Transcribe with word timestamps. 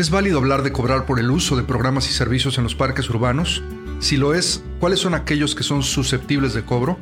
¿Es 0.00 0.08
válido 0.08 0.38
hablar 0.38 0.62
de 0.62 0.72
cobrar 0.72 1.04
por 1.04 1.20
el 1.20 1.30
uso 1.30 1.58
de 1.58 1.62
programas 1.62 2.08
y 2.08 2.14
servicios 2.14 2.56
en 2.56 2.64
los 2.64 2.74
parques 2.74 3.10
urbanos? 3.10 3.62
Si 3.98 4.16
lo 4.16 4.32
es, 4.32 4.64
¿cuáles 4.78 4.98
son 4.98 5.12
aquellos 5.12 5.54
que 5.54 5.62
son 5.62 5.82
susceptibles 5.82 6.54
de 6.54 6.64
cobro? 6.64 6.96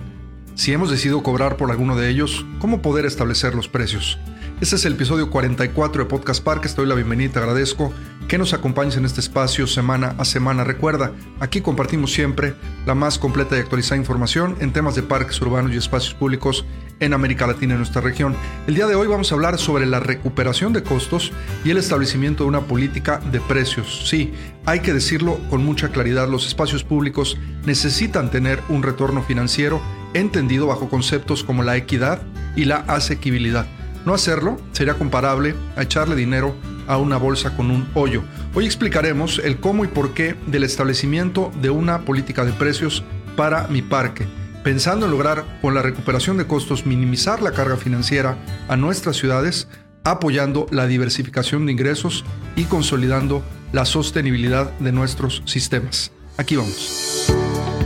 Si 0.56 0.72
hemos 0.72 0.90
decidido 0.90 1.22
cobrar 1.22 1.56
por 1.56 1.70
alguno 1.70 1.94
de 1.94 2.10
ellos, 2.10 2.44
¿cómo 2.58 2.82
poder 2.82 3.06
establecer 3.06 3.54
los 3.54 3.68
precios? 3.68 4.18
Este 4.60 4.74
es 4.74 4.84
el 4.86 4.94
episodio 4.94 5.30
44 5.30 6.02
de 6.02 6.10
Podcast 6.10 6.42
Parques. 6.42 6.74
Te 6.74 6.80
doy 6.80 6.88
la 6.88 6.96
bienvenida, 6.96 7.34
te 7.34 7.38
agradezco 7.38 7.92
que 8.26 8.38
nos 8.38 8.54
acompañes 8.54 8.96
en 8.96 9.04
este 9.04 9.20
espacio 9.20 9.68
semana 9.68 10.16
a 10.18 10.24
semana. 10.24 10.64
Recuerda, 10.64 11.12
aquí 11.38 11.60
compartimos 11.60 12.12
siempre 12.12 12.54
la 12.84 12.96
más 12.96 13.20
completa 13.20 13.56
y 13.56 13.60
actualizada 13.60 14.00
información 14.00 14.56
en 14.58 14.72
temas 14.72 14.96
de 14.96 15.04
parques 15.04 15.40
urbanos 15.40 15.70
y 15.72 15.76
espacios 15.76 16.14
públicos 16.14 16.66
en 16.98 17.12
América 17.12 17.46
Latina 17.46 17.74
y 17.74 17.76
nuestra 17.76 18.00
región. 18.00 18.34
El 18.66 18.74
día 18.74 18.88
de 18.88 18.96
hoy 18.96 19.06
vamos 19.06 19.30
a 19.30 19.36
hablar 19.36 19.58
sobre 19.58 19.86
la 19.86 20.00
recuperación 20.00 20.72
de 20.72 20.82
costos 20.82 21.30
y 21.64 21.70
el 21.70 21.76
establecimiento 21.76 22.42
de 22.42 22.48
una 22.48 22.62
política 22.62 23.20
de 23.30 23.40
precios. 23.40 24.08
Sí, 24.08 24.32
hay 24.66 24.80
que 24.80 24.92
decirlo 24.92 25.38
con 25.50 25.64
mucha 25.64 25.90
claridad, 25.90 26.28
los 26.28 26.48
espacios 26.48 26.82
públicos 26.82 27.38
necesitan 27.64 28.28
tener 28.32 28.60
un 28.68 28.82
retorno 28.82 29.22
financiero 29.22 29.80
entendido 30.14 30.66
bajo 30.66 30.88
conceptos 30.88 31.44
como 31.44 31.62
la 31.62 31.76
equidad 31.76 32.22
y 32.56 32.64
la 32.64 32.78
asequibilidad. 32.78 33.68
No 34.04 34.14
hacerlo 34.14 34.58
sería 34.72 34.94
comparable 34.94 35.54
a 35.76 35.82
echarle 35.82 36.16
dinero 36.16 36.54
a 36.86 36.96
una 36.96 37.16
bolsa 37.18 37.56
con 37.56 37.70
un 37.70 37.88
hoyo. 37.94 38.22
Hoy 38.54 38.64
explicaremos 38.64 39.38
el 39.38 39.60
cómo 39.60 39.84
y 39.84 39.88
por 39.88 40.14
qué 40.14 40.34
del 40.46 40.64
establecimiento 40.64 41.52
de 41.60 41.70
una 41.70 42.04
política 42.04 42.44
de 42.44 42.52
precios 42.52 43.04
para 43.36 43.68
mi 43.68 43.82
parque, 43.82 44.26
pensando 44.64 45.06
en 45.06 45.12
lograr 45.12 45.44
con 45.60 45.74
la 45.74 45.82
recuperación 45.82 46.38
de 46.38 46.46
costos 46.46 46.86
minimizar 46.86 47.42
la 47.42 47.52
carga 47.52 47.76
financiera 47.76 48.36
a 48.68 48.76
nuestras 48.76 49.16
ciudades, 49.16 49.68
apoyando 50.02 50.66
la 50.70 50.86
diversificación 50.86 51.66
de 51.66 51.72
ingresos 51.72 52.24
y 52.56 52.64
consolidando 52.64 53.44
la 53.72 53.84
sostenibilidad 53.84 54.72
de 54.78 54.92
nuestros 54.92 55.42
sistemas. 55.44 56.10
Aquí 56.38 56.56
vamos. 56.56 57.37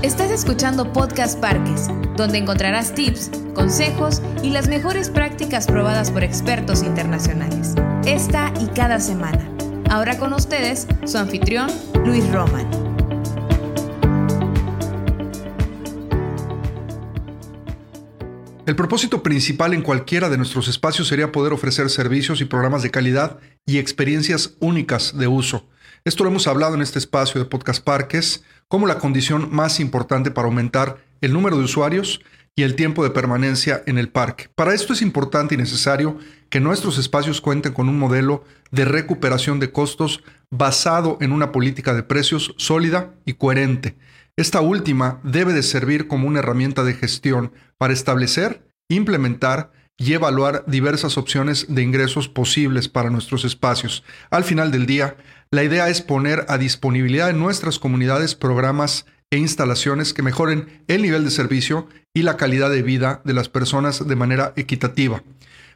Estás 0.03 0.33
escuchando 0.33 0.93
Podcast 0.93 1.39
Parques, 1.39 1.87
donde 2.17 2.39
encontrarás 2.39 2.93
tips, 2.93 3.31
consejos 3.55 4.21
y 4.43 4.51
las 4.51 4.67
mejores 4.67 5.09
prácticas 5.11 5.69
probadas 5.69 6.11
por 6.11 6.25
expertos 6.25 6.83
internacionales. 6.83 7.77
Esta 8.05 8.53
y 8.61 8.67
cada 8.75 8.99
semana. 8.99 9.49
Ahora 9.89 10.19
con 10.19 10.33
ustedes, 10.33 10.89
su 11.05 11.19
anfitrión, 11.19 11.71
Luis 12.05 12.29
Roman. 12.33 12.69
El 18.67 18.75
propósito 18.75 19.23
principal 19.23 19.73
en 19.73 19.83
cualquiera 19.83 20.29
de 20.29 20.37
nuestros 20.37 20.67
espacios 20.67 21.07
sería 21.07 21.31
poder 21.31 21.53
ofrecer 21.53 21.89
servicios 21.91 22.41
y 22.41 22.45
programas 22.45 22.83
de 22.83 22.91
calidad 22.91 23.39
y 23.67 23.79
experiencias 23.79 24.55
únicas 24.59 25.17
de 25.17 25.29
uso. 25.29 25.69
Esto 26.05 26.25
lo 26.25 26.31
hemos 26.31 26.49
hablado 26.49 26.75
en 26.75 26.83
este 26.83 26.99
espacio 26.99 27.41
de 27.41 27.49
Podcast 27.49 27.85
Parques 27.85 28.43
como 28.73 28.87
la 28.87 28.99
condición 28.99 29.51
más 29.53 29.81
importante 29.81 30.31
para 30.31 30.49
aumentar 30.49 30.97
el 31.21 31.35
número 31.35 31.59
de 31.59 31.65
usuarios 31.65 32.23
y 32.57 32.63
el 32.63 32.75
tiempo 32.75 33.05
de 33.05 33.11
permanencia 33.11 33.83
en 33.85 33.99
el 33.99 34.09
parque. 34.09 34.49
Para 34.55 34.73
esto 34.73 34.95
es 34.95 35.03
importante 35.03 35.55
y 35.55 35.59
necesario 35.59 36.17
que 36.49 36.59
nuestros 36.59 36.97
espacios 36.97 37.43
cuenten 37.43 37.75
con 37.75 37.91
un 37.91 37.99
modelo 37.99 38.45
de 38.71 38.87
recuperación 38.87 39.61
de 39.61 39.71
costos 39.73 40.25
basado 40.51 41.19
en 41.21 41.33
una 41.33 41.53
política 41.53 41.93
de 41.93 42.03
precios 42.03 42.55
sólida 42.57 43.13
y 43.27 43.35
coherente. 43.35 43.95
Esta 44.39 44.63
última 44.63 45.21
debe 45.23 45.53
de 45.53 45.63
servir 45.63 46.09
como 46.09 46.27
una 46.27 46.39
herramienta 46.39 46.83
de 46.83 46.95
gestión 46.95 47.53
para 47.77 47.93
establecer, 47.93 48.67
implementar 48.89 49.71
y 49.99 50.15
evaluar 50.15 50.65
diversas 50.67 51.19
opciones 51.19 51.67
de 51.69 51.83
ingresos 51.83 52.27
posibles 52.27 52.89
para 52.89 53.11
nuestros 53.11 53.45
espacios. 53.45 54.03
Al 54.31 54.45
final 54.45 54.73
del 54.73 54.87
día, 54.87 55.17
la 55.53 55.63
idea 55.63 55.91
es 55.91 56.01
poner 56.01 56.47
a 56.49 56.57
disponibilidad 56.57 57.29
en 57.29 57.39
nuestras 57.39 57.79
comunidades 57.79 58.35
programas 58.35 59.05
e 59.31 59.37
instalaciones 59.37 60.15
que 60.15 60.23
mejoren 60.23 60.83
el 60.89 61.03
nivel 61.03 61.25
de 61.25 61.31
servicio 61.31 61.89
y 62.15 62.23
la 62.23 62.39
calidad 62.39 62.71
de 62.71 62.81
vida 62.81 63.21
de 63.25 63.35
las 63.35 63.51
personas 63.51 64.09
de 64.09 64.17
manera 64.17 64.55
equitativa. 64.57 65.23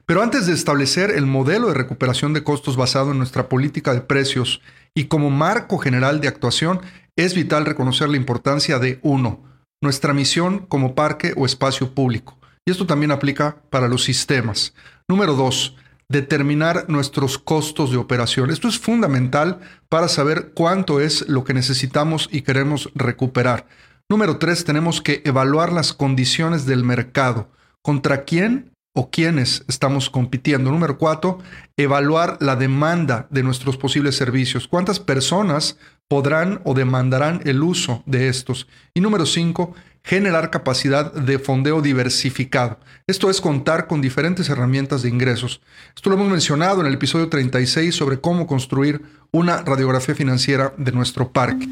Pero 0.06 0.22
antes 0.22 0.46
de 0.46 0.54
establecer 0.54 1.10
el 1.10 1.26
modelo 1.26 1.68
de 1.68 1.74
recuperación 1.74 2.32
de 2.32 2.42
costos 2.42 2.76
basado 2.76 3.12
en 3.12 3.18
nuestra 3.18 3.50
política 3.50 3.92
de 3.92 4.00
precios 4.00 4.62
y 4.94 5.04
como 5.04 5.28
marco 5.28 5.76
general 5.76 6.22
de 6.22 6.28
actuación, 6.28 6.80
es 7.14 7.34
vital 7.34 7.66
reconocer 7.66 8.08
la 8.08 8.16
importancia 8.16 8.78
de 8.78 8.98
uno, 9.02 9.44
Nuestra 9.82 10.14
misión 10.14 10.60
como 10.60 10.94
parque 10.94 11.34
o 11.36 11.44
espacio 11.44 11.94
público. 11.94 12.38
Y 12.64 12.70
esto 12.70 12.86
también 12.86 13.10
aplica 13.10 13.58
para 13.68 13.88
los 13.88 14.04
sistemas. 14.04 14.72
Número 15.06 15.34
dos, 15.34 15.76
determinar 16.08 16.86
nuestros 16.88 17.38
costos 17.38 17.90
de 17.90 17.96
operación. 17.96 18.50
Esto 18.50 18.68
es 18.68 18.78
fundamental 18.78 19.60
para 19.88 20.08
saber 20.08 20.52
cuánto 20.54 21.00
es 21.00 21.28
lo 21.28 21.44
que 21.44 21.54
necesitamos 21.54 22.28
y 22.30 22.42
queremos 22.42 22.90
recuperar. 22.94 23.66
Número 24.08 24.38
tres, 24.38 24.64
tenemos 24.64 25.00
que 25.00 25.22
evaluar 25.24 25.72
las 25.72 25.92
condiciones 25.92 26.64
del 26.64 26.84
mercado. 26.84 27.50
¿Contra 27.82 28.24
quién 28.24 28.70
o 28.94 29.10
quiénes 29.10 29.64
estamos 29.66 30.08
compitiendo? 30.08 30.70
Número 30.70 30.96
cuatro, 30.96 31.38
evaluar 31.76 32.38
la 32.40 32.54
demanda 32.54 33.26
de 33.30 33.42
nuestros 33.42 33.76
posibles 33.76 34.16
servicios. 34.16 34.68
¿Cuántas 34.68 35.00
personas 35.00 35.76
podrán 36.08 36.60
o 36.64 36.74
demandarán 36.74 37.40
el 37.44 37.62
uso 37.62 38.02
de 38.06 38.28
estos? 38.28 38.66
Y 38.94 39.00
número 39.00 39.26
cinco, 39.26 39.74
generar 40.06 40.50
capacidad 40.50 41.12
de 41.12 41.38
fondeo 41.40 41.82
diversificado. 41.82 42.78
Esto 43.08 43.28
es 43.28 43.40
contar 43.40 43.88
con 43.88 44.00
diferentes 44.00 44.48
herramientas 44.48 45.02
de 45.02 45.08
ingresos. 45.08 45.60
Esto 45.96 46.10
lo 46.10 46.16
hemos 46.16 46.28
mencionado 46.28 46.80
en 46.80 46.86
el 46.86 46.94
episodio 46.94 47.28
36 47.28 47.94
sobre 47.94 48.20
cómo 48.20 48.46
construir 48.46 49.02
una 49.32 49.62
radiografía 49.62 50.14
financiera 50.14 50.72
de 50.76 50.92
nuestro 50.92 51.32
parque. 51.32 51.68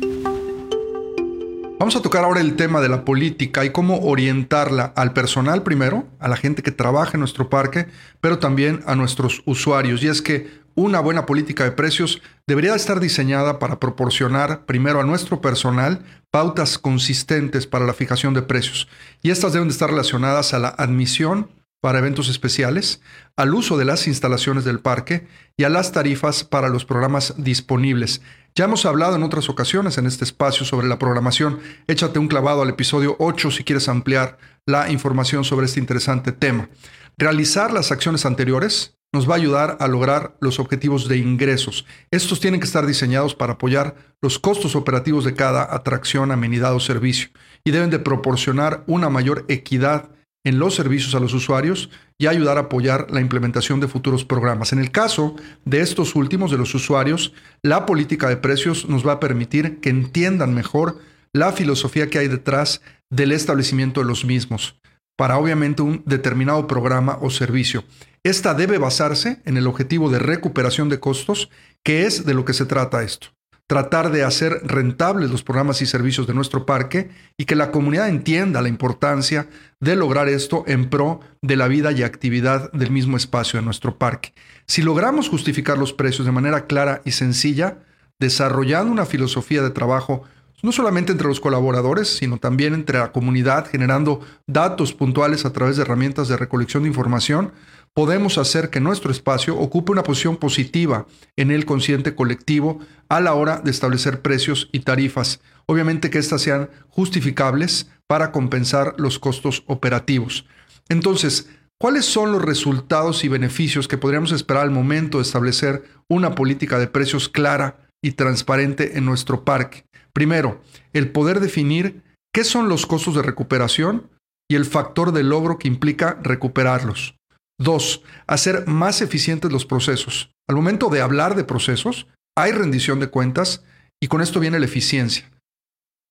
Vamos 1.79 1.97
a 1.97 2.03
tocar 2.03 2.25
ahora 2.25 2.41
el 2.41 2.57
tema 2.57 2.81
de 2.81 2.89
la 2.89 3.05
política 3.05 3.65
y 3.65 3.71
cómo 3.71 4.01
orientarla 4.01 4.93
al 4.97 5.13
personal 5.13 5.63
primero, 5.63 6.07
a 6.19 6.29
la 6.29 6.37
gente 6.37 6.63
que 6.63 6.71
trabaja 6.71 7.13
en 7.15 7.21
nuestro 7.21 7.51
parque, 7.51 7.89
pero 8.21 8.39
también 8.39 8.81
a 8.87 8.97
nuestros 8.97 9.43
usuarios. 9.45 10.03
Y 10.03 10.09
es 10.09 10.23
que 10.23 10.64
una 10.75 11.01
buena 11.01 11.27
política 11.27 11.65
de 11.65 11.73
precios 11.73 12.21
debería 12.47 12.75
estar 12.75 13.01
diseñada 13.01 13.59
para 13.59 13.79
proporcionar 13.79 14.67
primero 14.67 15.01
a 15.01 15.05
nuestro 15.05 15.41
personal 15.41 16.05
pautas 16.31 16.79
consistentes 16.79 17.67
para 17.67 17.87
la 17.87 17.95
fijación 17.95 18.35
de 18.35 18.43
precios. 18.43 18.89
Y 19.23 19.31
estas 19.31 19.53
deben 19.53 19.69
de 19.69 19.73
estar 19.73 19.91
relacionadas 19.91 20.53
a 20.53 20.59
la 20.59 20.69
admisión 20.69 21.49
para 21.81 21.99
eventos 21.99 22.29
especiales, 22.31 23.03
al 23.37 23.55
uso 23.55 23.77
de 23.77 23.85
las 23.85 24.07
instalaciones 24.09 24.65
del 24.65 24.81
parque 24.81 25.27
y 25.57 25.65
a 25.65 25.69
las 25.69 25.93
tarifas 25.93 26.43
para 26.43 26.71
los 26.71 26.87
programas 26.87 27.35
disponibles. 27.37 28.23
Ya 28.55 28.65
hemos 28.65 28.87
hablado 28.87 29.17
en 29.17 29.23
otras 29.23 29.51
ocasiones 29.51 29.99
en 29.99 30.07
este 30.07 30.25
espacio 30.25 30.65
sobre 30.65 30.87
la 30.87 30.99
programación. 30.99 31.61
Échate 31.87 32.19
un 32.19 32.29
clavado 32.29 32.63
al 32.63 32.71
episodio 32.71 33.17
8 33.19 33.51
si 33.51 33.65
quieres 33.65 33.89
ampliar 33.89 34.39
la 34.65 34.91
información 34.91 35.45
sobre 35.45 35.67
este 35.67 35.79
interesante 35.79 36.33
tema. 36.33 36.71
Realizar 37.19 37.71
las 37.71 37.93
acciones 37.93 38.25
anteriores 38.25 38.97
nos 39.15 39.31
va 39.31 39.35
a 39.35 39.37
ayudar 39.37 39.77
a 39.79 39.87
lograr 39.87 40.37
los 40.41 40.59
objetivos 40.59 41.07
de 41.07 41.19
ingresos. 41.19 41.87
Estos 42.11 42.41
tienen 42.41 42.59
que 42.59 42.67
estar 42.67 42.85
diseñados 42.85 43.37
para 43.37 43.53
apoyar 43.53 43.95
los 44.21 44.41
costos 44.41 44.75
operativos 44.75 45.25
de 45.25 45.35
cada 45.35 45.73
atracción, 45.73 46.33
amenidad 46.33 46.75
o 46.75 46.81
servicio 46.81 47.29
y 47.63 47.71
deben 47.71 47.91
de 47.91 48.01
proporcionar 48.01 48.83
una 48.89 49.09
mayor 49.11 49.45
equidad 49.49 50.11
en 50.45 50.59
los 50.59 50.75
servicios 50.75 51.15
a 51.15 51.21
los 51.21 51.33
usuarios 51.33 51.91
y 52.19 52.27
ayudar 52.27 52.57
a 52.57 52.63
apoyar 52.63 53.07
la 53.13 53.21
implementación 53.21 53.79
de 53.79 53.87
futuros 53.87 54.25
programas. 54.25 54.73
En 54.73 54.81
el 54.81 54.91
caso 54.91 55.37
de 55.65 55.81
estos 55.81 56.17
últimos, 56.17 56.51
de 56.51 56.59
los 56.59 56.75
usuarios, 56.75 57.33
la 57.63 57.87
política 57.87 58.29
de 58.29 58.37
precios 58.37 58.89
nos 58.89 59.07
va 59.07 59.13
a 59.13 59.21
permitir 59.21 59.79
que 59.79 59.91
entiendan 59.91 60.55
mejor 60.55 60.99
la 61.33 61.53
filosofía 61.53 62.11
que 62.11 62.19
hay 62.19 62.27
detrás 62.27 62.83
del 63.11 63.31
establecimiento 63.31 64.01
de 64.01 64.07
los 64.07 64.25
mismos 64.25 64.75
para 65.17 65.39
obviamente 65.39 65.83
un 65.83 66.03
determinado 66.07 66.67
programa 66.67 67.19
o 67.21 67.31
servicio. 67.31 67.85
Esta 68.25 68.55
debe 68.55 68.79
basarse 68.79 69.43
en 69.45 69.59
el 69.59 69.67
objetivo 69.67 70.09
de 70.09 70.19
recuperación 70.19 70.89
de 70.89 70.99
costos, 70.99 71.51
que 71.83 72.07
es 72.07 72.25
de 72.25 72.33
lo 72.33 72.47
que 72.47 72.55
se 72.55 72.65
trata 72.65 73.03
esto. 73.03 73.29
Tratar 73.67 74.11
de 74.11 74.25
hacer 74.25 74.63
rentables 74.65 75.31
los 75.31 75.43
programas 75.43 75.83
y 75.83 75.87
servicios 75.87 76.27
de 76.27 76.33
nuestro 76.33 76.65
parque 76.65 77.11
y 77.37 77.45
que 77.45 77.55
la 77.55 77.71
comunidad 77.71 78.09
entienda 78.09 78.63
la 78.63 78.71
importancia 78.71 79.47
de 79.79 79.95
lograr 79.95 80.29
esto 80.29 80.65
en 80.67 80.89
pro 80.89 81.21
de 81.43 81.57
la 81.57 81.69
vida 81.69 81.93
y 81.93 82.03
actividad 82.03 82.73
del 82.73 82.91
mismo 82.91 83.19
espacio 83.19 83.61
de 83.61 83.65
nuestro 83.67 83.99
parque. 83.99 84.33
Si 84.67 84.81
logramos 84.81 85.29
justificar 85.29 85.77
los 85.77 85.93
precios 85.93 86.25
de 86.25 86.33
manera 86.33 86.67
clara 86.67 87.03
y 87.05 87.11
sencilla, 87.11 87.81
desarrollando 88.19 88.91
una 88.91 89.05
filosofía 89.05 89.61
de 89.61 89.71
trabajo 89.71 90.25
no 90.65 90.73
solamente 90.73 91.13
entre 91.13 91.29
los 91.29 91.41
colaboradores, 91.41 92.09
sino 92.17 92.39
también 92.39 92.73
entre 92.73 92.99
la 92.99 93.13
comunidad, 93.13 93.67
generando 93.71 94.21
datos 94.47 94.95
puntuales 94.95 95.45
a 95.45 95.53
través 95.53 95.77
de 95.77 95.83
herramientas 95.83 96.27
de 96.29 96.39
recolección 96.39 96.85
de 96.85 96.89
información, 96.89 97.53
podemos 97.95 98.39
hacer 98.39 98.71
que 98.71 98.81
nuestro 98.81 99.11
espacio 99.11 99.57
ocupe 99.57 99.93
una 99.93 100.03
posición 100.03 100.37
positiva 100.37 101.07
en 101.37 101.51
el 101.51 101.65
consciente 101.65 102.15
colectivo 102.15 102.81
a 103.09 103.21
la 103.21 103.35
hora 103.35 103.61
de 103.61 103.71
establecer 103.71 104.21
precios 104.21 104.69
y 104.73 104.81
tarifas. 104.81 105.41
Obviamente 105.67 106.11
que 106.11 106.19
éstas 106.19 106.43
sean 106.43 106.69
justificables 106.89 107.89
para 108.07 108.33
compensar 108.33 108.95
los 108.99 109.19
costos 109.19 109.63
operativos. 109.67 110.47
Entonces, 110.89 111.49
¿Cuáles 111.81 112.07
son 112.07 112.33
los 112.33 112.41
resultados 112.41 113.25
y 113.25 113.29
beneficios 113.29 113.89
que 113.89 113.99
podríamos 113.99 114.33
esperar 114.33 114.63
al 114.63 114.71
momento 114.71 115.19
de 115.19 115.23
establecer 115.23 115.83
una 116.09 116.35
política 116.35 116.79
de 116.79 116.87
precios 116.87 117.29
clara 117.29 117.77
y 118.03 118.13
transparente 118.13 118.97
en 118.97 119.05
nuestro 119.05 119.45
parque? 119.45 119.85
Primero, 120.13 120.63
el 120.93 121.11
poder 121.11 121.41
definir 121.41 122.03
qué 122.33 122.45
son 122.45 122.69
los 122.69 122.87
costos 122.87 123.17
de 123.17 123.23
recuperación 123.23 124.09
y 124.49 124.55
el 124.55 124.65
factor 124.65 125.13
de 125.13 125.25
logro 125.25 125.59
que 125.59 125.69
implica 125.69 126.19
recuperarlos. 126.23 127.17
Dos, 127.59 128.03
hacer 128.27 128.67
más 128.67 129.01
eficientes 129.01 129.53
los 129.53 129.65
procesos. 129.65 130.31
Al 130.49 130.57
momento 130.57 130.89
de 130.89 131.01
hablar 131.01 131.37
de 131.37 131.45
procesos, 131.45 132.09
hay 132.37 132.53
rendición 132.53 133.01
de 133.01 133.09
cuentas 133.09 133.63
y 134.03 134.09
con 134.09 134.21
esto 134.21 134.41
viene 134.41 134.59
la 134.59 134.67
eficiencia. 134.67 135.31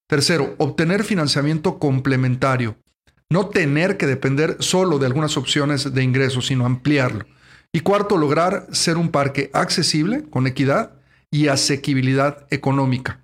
Tercero, 0.10 0.56
obtener 0.58 1.04
financiamiento 1.04 1.80
complementario. 1.80 2.78
No 3.30 3.48
tener 3.48 3.98
que 3.98 4.06
depender 4.06 4.58
solo 4.60 5.00
de 5.00 5.06
algunas 5.06 5.38
opciones 5.38 5.94
de 5.94 6.04
ingresos, 6.04 6.48
sino 6.48 6.66
ampliarlo. 6.66 7.26
Y 7.74 7.80
cuarto, 7.80 8.18
lograr 8.18 8.68
ser 8.72 8.98
un 8.98 9.10
parque 9.10 9.50
accesible, 9.54 10.24
con 10.30 10.46
equidad 10.46 10.92
y 11.32 11.48
asequibilidad 11.48 12.46
económica. 12.52 13.23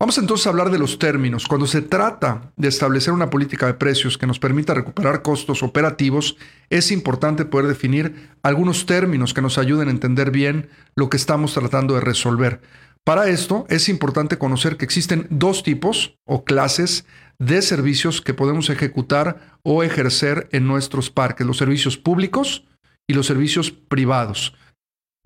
Vamos 0.00 0.18
entonces 0.18 0.46
a 0.46 0.50
hablar 0.50 0.70
de 0.70 0.78
los 0.78 0.98
términos. 0.98 1.46
Cuando 1.46 1.68
se 1.68 1.80
trata 1.80 2.52
de 2.56 2.66
establecer 2.66 3.14
una 3.14 3.30
política 3.30 3.66
de 3.66 3.74
precios 3.74 4.18
que 4.18 4.26
nos 4.26 4.40
permita 4.40 4.74
recuperar 4.74 5.22
costos 5.22 5.62
operativos, 5.62 6.36
es 6.68 6.90
importante 6.90 7.44
poder 7.44 7.68
definir 7.68 8.30
algunos 8.42 8.86
términos 8.86 9.32
que 9.34 9.40
nos 9.40 9.56
ayuden 9.56 9.86
a 9.86 9.92
entender 9.92 10.32
bien 10.32 10.68
lo 10.96 11.08
que 11.08 11.16
estamos 11.16 11.54
tratando 11.54 11.94
de 11.94 12.00
resolver. 12.00 12.60
Para 13.04 13.28
esto 13.28 13.66
es 13.68 13.88
importante 13.88 14.36
conocer 14.36 14.76
que 14.76 14.84
existen 14.84 15.28
dos 15.30 15.62
tipos 15.62 16.18
o 16.24 16.44
clases 16.44 17.06
de 17.38 17.62
servicios 17.62 18.20
que 18.20 18.34
podemos 18.34 18.70
ejecutar 18.70 19.58
o 19.62 19.84
ejercer 19.84 20.48
en 20.50 20.66
nuestros 20.66 21.10
parques, 21.10 21.46
los 21.46 21.58
servicios 21.58 21.96
públicos 21.98 22.64
y 23.06 23.14
los 23.14 23.26
servicios 23.26 23.70
privados. 23.70 24.54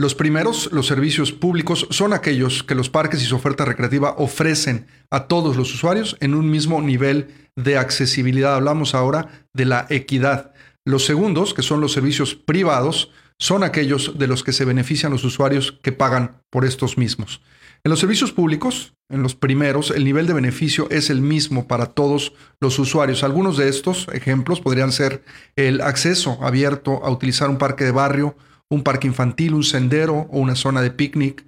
Los 0.01 0.15
primeros, 0.15 0.71
los 0.71 0.87
servicios 0.87 1.33
públicos, 1.33 1.89
son 1.91 2.13
aquellos 2.13 2.63
que 2.63 2.77
los 2.77 2.89
parques 2.89 3.21
y 3.21 3.25
su 3.25 3.35
oferta 3.35 3.65
recreativa 3.65 4.15
ofrecen 4.17 4.87
a 5.11 5.25
todos 5.27 5.57
los 5.57 5.75
usuarios 5.75 6.17
en 6.21 6.37
un 6.37 6.49
mismo 6.49 6.81
nivel 6.81 7.35
de 7.57 7.79
accesibilidad. 7.79 8.55
Hablamos 8.55 8.95
ahora 8.95 9.49
de 9.53 9.65
la 9.65 9.87
equidad. 9.91 10.53
Los 10.85 11.05
segundos, 11.05 11.53
que 11.53 11.63
son 11.63 11.81
los 11.81 11.91
servicios 11.91 12.37
privados, 12.37 13.11
son 13.41 13.65
aquellos 13.65 14.17
de 14.21 14.29
los 14.29 14.45
que 14.45 14.53
se 14.53 14.65
benefician 14.65 15.11
los 15.11 15.25
usuarios 15.25 15.73
que 15.83 15.91
pagan 15.91 16.43
por 16.49 16.65
estos 16.65 16.97
mismos. 16.97 17.43
En 17.83 17.91
los 17.91 17.99
servicios 17.99 18.31
públicos, 18.31 18.95
en 19.09 19.25
los 19.25 19.35
primeros, 19.35 19.91
el 19.91 20.05
nivel 20.05 20.29
de 20.29 20.33
beneficio 20.33 20.87
es 20.91 21.11
el 21.11 21.23
mismo 21.23 21.67
para 21.67 21.87
todos 21.87 22.35
los 22.61 22.79
usuarios. 22.79 23.25
Algunos 23.25 23.57
de 23.57 23.69
estos 23.69 24.07
ejemplos 24.13 24.61
podrían 24.61 24.93
ser 24.93 25.25
el 25.57 25.81
acceso 25.81 26.39
abierto 26.41 27.05
a 27.05 27.11
utilizar 27.11 27.51
un 27.51 27.59
parque 27.59 27.83
de 27.83 27.91
barrio, 27.91 28.37
un 28.71 28.83
parque 28.83 29.07
infantil, 29.07 29.55
un 29.55 29.65
sendero 29.65 30.29
o 30.31 30.39
una 30.39 30.57
zona 30.57 30.83
de 30.83 30.91
picnic 30.91 31.45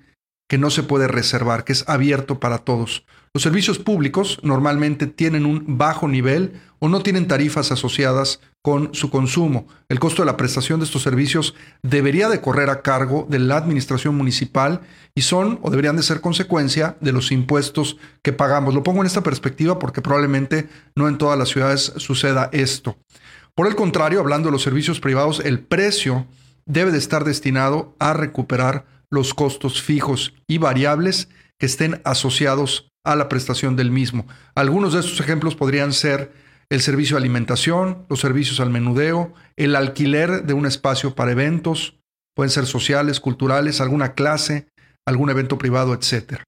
que 0.48 0.58
no 0.58 0.70
se 0.70 0.82
puede 0.82 1.06
reservar, 1.06 1.62
que 1.62 1.72
es 1.72 1.88
abierto 1.88 2.40
para 2.40 2.58
todos. 2.58 3.04
Los 3.32 3.44
servicios 3.44 3.78
públicos 3.78 4.40
normalmente 4.42 5.06
tienen 5.06 5.46
un 5.46 5.78
bajo 5.78 6.08
nivel 6.08 6.60
o 6.80 6.88
no 6.88 7.00
tienen 7.04 7.28
tarifas 7.28 7.70
asociadas 7.70 8.40
con 8.60 8.92
su 8.92 9.10
consumo. 9.10 9.68
El 9.88 10.00
costo 10.00 10.22
de 10.22 10.26
la 10.26 10.36
prestación 10.36 10.80
de 10.80 10.86
estos 10.86 11.02
servicios 11.02 11.54
debería 11.84 12.28
de 12.28 12.40
correr 12.40 12.68
a 12.68 12.82
cargo 12.82 13.28
de 13.30 13.38
la 13.38 13.58
administración 13.58 14.16
municipal 14.16 14.80
y 15.14 15.22
son 15.22 15.60
o 15.62 15.70
deberían 15.70 15.94
de 15.94 16.02
ser 16.02 16.20
consecuencia 16.20 16.96
de 17.00 17.12
los 17.12 17.30
impuestos 17.30 17.98
que 18.24 18.32
pagamos. 18.32 18.74
Lo 18.74 18.82
pongo 18.82 19.02
en 19.02 19.06
esta 19.06 19.22
perspectiva 19.22 19.78
porque 19.78 20.02
probablemente 20.02 20.68
no 20.96 21.06
en 21.06 21.16
todas 21.16 21.38
las 21.38 21.50
ciudades 21.50 21.92
suceda 21.98 22.48
esto. 22.50 22.98
Por 23.54 23.68
el 23.68 23.76
contrario, 23.76 24.18
hablando 24.18 24.48
de 24.48 24.52
los 24.52 24.62
servicios 24.62 24.98
privados, 24.98 25.40
el 25.44 25.60
precio 25.60 26.26
debe 26.70 26.92
de 26.92 26.98
estar 26.98 27.24
destinado 27.24 27.96
a 27.98 28.12
recuperar 28.12 28.86
los 29.10 29.34
costos 29.34 29.82
fijos 29.82 30.34
y 30.46 30.58
variables 30.58 31.28
que 31.58 31.66
estén 31.66 32.00
asociados 32.04 32.88
a 33.04 33.16
la 33.16 33.28
prestación 33.28 33.74
del 33.76 33.90
mismo. 33.90 34.26
Algunos 34.54 34.92
de 34.92 35.00
estos 35.00 35.20
ejemplos 35.20 35.56
podrían 35.56 35.92
ser 35.92 36.32
el 36.70 36.80
servicio 36.80 37.16
de 37.16 37.22
alimentación, 37.22 38.06
los 38.08 38.20
servicios 38.20 38.60
al 38.60 38.70
menudeo, 38.70 39.34
el 39.56 39.74
alquiler 39.74 40.44
de 40.44 40.54
un 40.54 40.64
espacio 40.64 41.16
para 41.16 41.32
eventos, 41.32 41.98
pueden 42.36 42.50
ser 42.50 42.66
sociales, 42.66 43.18
culturales, 43.18 43.80
alguna 43.80 44.14
clase, 44.14 44.68
algún 45.04 45.30
evento 45.30 45.58
privado, 45.58 45.92
etc. 45.92 46.42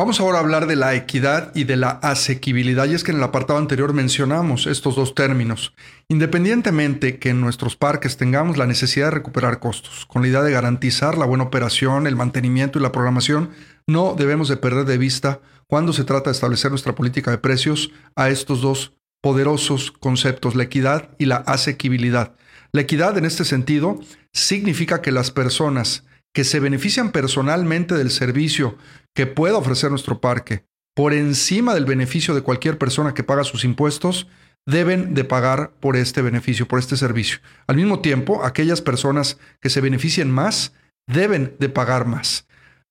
Vamos 0.00 0.18
ahora 0.18 0.38
a 0.38 0.40
hablar 0.40 0.66
de 0.66 0.76
la 0.76 0.94
equidad 0.94 1.52
y 1.54 1.64
de 1.64 1.76
la 1.76 1.90
asequibilidad, 1.90 2.86
y 2.86 2.94
es 2.94 3.04
que 3.04 3.10
en 3.10 3.18
el 3.18 3.22
apartado 3.22 3.58
anterior 3.58 3.92
mencionamos 3.92 4.66
estos 4.66 4.96
dos 4.96 5.14
términos. 5.14 5.74
Independientemente 6.08 7.18
que 7.18 7.28
en 7.28 7.42
nuestros 7.42 7.76
parques 7.76 8.16
tengamos 8.16 8.56
la 8.56 8.64
necesidad 8.64 9.08
de 9.08 9.10
recuperar 9.10 9.58
costos, 9.58 10.06
con 10.06 10.22
la 10.22 10.28
idea 10.28 10.40
de 10.40 10.52
garantizar 10.52 11.18
la 11.18 11.26
buena 11.26 11.44
operación, 11.44 12.06
el 12.06 12.16
mantenimiento 12.16 12.78
y 12.78 12.82
la 12.82 12.92
programación, 12.92 13.50
no 13.86 14.14
debemos 14.14 14.48
de 14.48 14.56
perder 14.56 14.86
de 14.86 14.96
vista 14.96 15.40
cuando 15.66 15.92
se 15.92 16.04
trata 16.04 16.30
de 16.30 16.34
establecer 16.34 16.70
nuestra 16.70 16.94
política 16.94 17.30
de 17.30 17.36
precios 17.36 17.90
a 18.16 18.30
estos 18.30 18.62
dos 18.62 18.94
poderosos 19.20 19.92
conceptos, 19.92 20.54
la 20.54 20.62
equidad 20.62 21.10
y 21.18 21.26
la 21.26 21.36
asequibilidad. 21.36 22.32
La 22.72 22.80
equidad 22.80 23.18
en 23.18 23.26
este 23.26 23.44
sentido 23.44 24.00
significa 24.32 25.02
que 25.02 25.12
las 25.12 25.30
personas 25.30 26.04
que 26.34 26.44
se 26.44 26.60
benefician 26.60 27.12
personalmente 27.12 27.94
del 27.94 28.10
servicio 28.10 28.76
que 29.14 29.26
pueda 29.26 29.56
ofrecer 29.56 29.90
nuestro 29.90 30.20
parque 30.20 30.64
por 30.94 31.12
encima 31.12 31.74
del 31.74 31.84
beneficio 31.84 32.34
de 32.34 32.42
cualquier 32.42 32.78
persona 32.78 33.14
que 33.14 33.24
paga 33.24 33.44
sus 33.44 33.64
impuestos, 33.64 34.26
deben 34.66 35.14
de 35.14 35.24
pagar 35.24 35.72
por 35.80 35.96
este 35.96 36.22
beneficio, 36.22 36.68
por 36.68 36.78
este 36.78 36.96
servicio. 36.96 37.38
Al 37.66 37.76
mismo 37.76 38.00
tiempo, 38.00 38.44
aquellas 38.44 38.82
personas 38.82 39.38
que 39.60 39.70
se 39.70 39.80
beneficien 39.80 40.30
más 40.30 40.74
deben 41.08 41.56
de 41.58 41.68
pagar 41.68 42.06
más. 42.06 42.46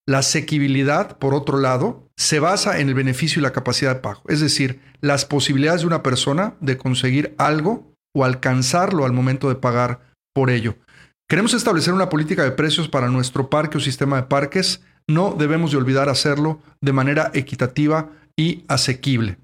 La 0.08 0.20
asequibilidad, 0.20 1.20
por 1.20 1.36
otro 1.36 1.60
lado, 1.60 2.08
se 2.18 2.40
basa 2.40 2.80
en 2.80 2.90
el 2.90 2.96
beneficio 2.96 3.40
y 3.40 3.44
la 3.44 3.54
capacidad 3.54 3.96
de 3.96 4.02
pago, 4.02 4.24
es 4.28 4.40
decir, 4.40 4.82
las 5.02 5.26
posibilidades 5.26 5.82
de 5.82 5.88
una 5.88 6.02
persona 6.02 6.56
de 6.62 6.78
conseguir 6.78 7.36
algo 7.38 7.94
o 8.16 8.26
alcanzarlo 8.26 9.06
al 9.06 9.14
momento 9.14 9.50
de 9.50 9.56
pagar 9.56 10.00
por 10.34 10.50
ello. 10.50 10.78
Queremos 11.30 11.54
establecer 11.54 11.94
una 11.94 12.10
política 12.10 12.44
de 12.44 12.52
precios 12.52 12.90
para 12.90 13.08
nuestro 13.08 13.52
parque 13.52 13.78
o 13.78 13.80
sistema 13.80 14.16
de 14.16 14.24
parques. 14.24 14.82
No 15.08 15.36
debemos 15.38 15.70
de 15.70 15.78
olvidar 15.78 16.10
hacerlo 16.10 16.60
de 16.82 16.92
manera 16.92 17.30
equitativa 17.36 18.10
y 18.36 18.64
asequible. 18.68 19.38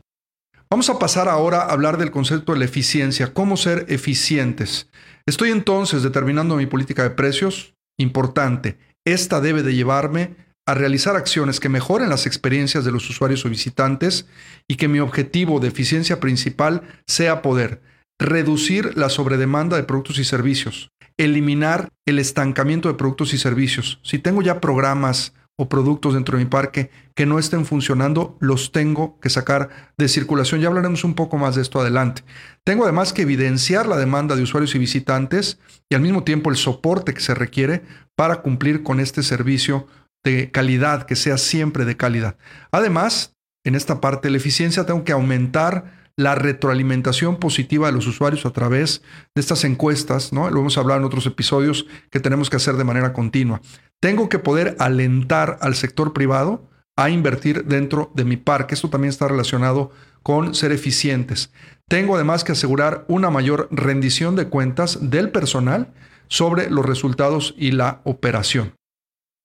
Vamos 0.67 0.89
a 0.89 0.97
pasar 0.97 1.29
ahora 1.29 1.59
a 1.59 1.71
hablar 1.71 1.99
del 1.99 2.09
concepto 2.09 2.53
de 2.53 2.57
la 2.57 2.65
eficiencia, 2.65 3.35
cómo 3.35 3.55
ser 3.55 3.85
eficientes. 3.87 4.89
Estoy 5.27 5.51
entonces 5.51 6.01
determinando 6.01 6.55
mi 6.55 6.65
política 6.65 7.03
de 7.03 7.11
precios. 7.11 7.75
Importante, 7.99 8.79
esta 9.05 9.39
debe 9.39 9.61
de 9.61 9.75
llevarme 9.75 10.37
a 10.67 10.73
realizar 10.73 11.15
acciones 11.15 11.59
que 11.59 11.69
mejoren 11.69 12.09
las 12.09 12.25
experiencias 12.25 12.83
de 12.83 12.91
los 12.91 13.07
usuarios 13.11 13.45
o 13.45 13.49
visitantes 13.49 14.25
y 14.67 14.77
que 14.77 14.87
mi 14.87 14.97
objetivo 14.97 15.59
de 15.59 15.67
eficiencia 15.67 16.19
principal 16.19 16.81
sea 17.05 17.43
poder 17.43 17.79
reducir 18.19 18.97
la 18.97 19.09
sobredemanda 19.09 19.77
de 19.77 19.83
productos 19.83 20.17
y 20.17 20.23
servicios, 20.23 20.89
eliminar 21.17 21.89
el 22.05 22.19
estancamiento 22.19 22.89
de 22.89 22.95
productos 22.95 23.33
y 23.33 23.37
servicios. 23.37 23.99
Si 24.03 24.19
tengo 24.19 24.41
ya 24.41 24.59
programas 24.61 25.33
o 25.57 25.69
productos 25.69 26.13
dentro 26.13 26.37
de 26.37 26.43
mi 26.43 26.49
parque 26.49 26.89
que 27.15 27.25
no 27.25 27.39
estén 27.39 27.65
funcionando, 27.65 28.37
los 28.41 28.71
tengo 28.71 29.19
que 29.21 29.29
sacar 29.29 29.93
de 29.97 30.09
circulación. 30.09 30.59
Ya 30.59 30.67
hablaremos 30.67 31.03
un 31.03 31.13
poco 31.15 31.37
más 31.37 31.55
de 31.55 31.61
esto 31.61 31.79
adelante. 31.79 32.23
Tengo 32.65 32.83
además 32.83 33.13
que 33.13 33.21
evidenciar 33.21 33.87
la 33.87 33.97
demanda 33.97 34.35
de 34.35 34.43
usuarios 34.43 34.75
y 34.75 34.79
visitantes 34.79 35.59
y 35.89 35.95
al 35.95 36.01
mismo 36.01 36.23
tiempo 36.23 36.49
el 36.49 36.57
soporte 36.57 37.13
que 37.13 37.21
se 37.21 37.33
requiere 37.33 37.83
para 38.15 38.41
cumplir 38.41 38.83
con 38.83 38.99
este 38.99 39.23
servicio 39.23 39.87
de 40.25 40.51
calidad, 40.51 41.03
que 41.03 41.15
sea 41.15 41.37
siempre 41.37 41.85
de 41.85 41.95
calidad. 41.95 42.35
Además, 42.71 43.35
en 43.63 43.75
esta 43.75 44.01
parte 44.01 44.27
de 44.27 44.31
la 44.31 44.37
eficiencia 44.37 44.85
tengo 44.85 45.03
que 45.03 45.11
aumentar 45.13 46.04
la 46.17 46.35
retroalimentación 46.35 47.37
positiva 47.37 47.87
de 47.87 47.93
los 47.93 48.07
usuarios 48.07 48.45
a 48.45 48.51
través 48.51 49.01
de 49.33 49.41
estas 49.41 49.63
encuestas, 49.63 50.31
¿no? 50.31 50.49
Lo 50.49 50.61
hemos 50.61 50.77
hablado 50.77 50.99
en 50.99 51.05
otros 51.05 51.25
episodios 51.25 51.85
que 52.09 52.19
tenemos 52.19 52.49
que 52.49 52.55
hacer 52.55 52.75
de 52.75 52.83
manera 52.83 53.13
continua. 53.13 53.61
Tengo 53.99 54.29
que 54.29 54.39
poder 54.39 54.75
alentar 54.79 55.57
al 55.61 55.75
sector 55.75 56.13
privado 56.13 56.69
a 56.95 57.09
invertir 57.09 57.65
dentro 57.65 58.11
de 58.15 58.23
mi 58.23 58.37
parque. 58.37 58.75
Esto 58.75 58.89
también 58.89 59.09
está 59.09 59.27
relacionado 59.27 59.91
con 60.23 60.55
ser 60.55 60.71
eficientes. 60.71 61.51
Tengo 61.87 62.15
además 62.15 62.43
que 62.43 62.53
asegurar 62.53 63.05
una 63.07 63.29
mayor 63.29 63.67
rendición 63.71 64.35
de 64.35 64.47
cuentas 64.47 65.09
del 65.09 65.31
personal 65.31 65.93
sobre 66.27 66.69
los 66.69 66.85
resultados 66.85 67.53
y 67.57 67.71
la 67.71 68.01
operación. 68.05 68.73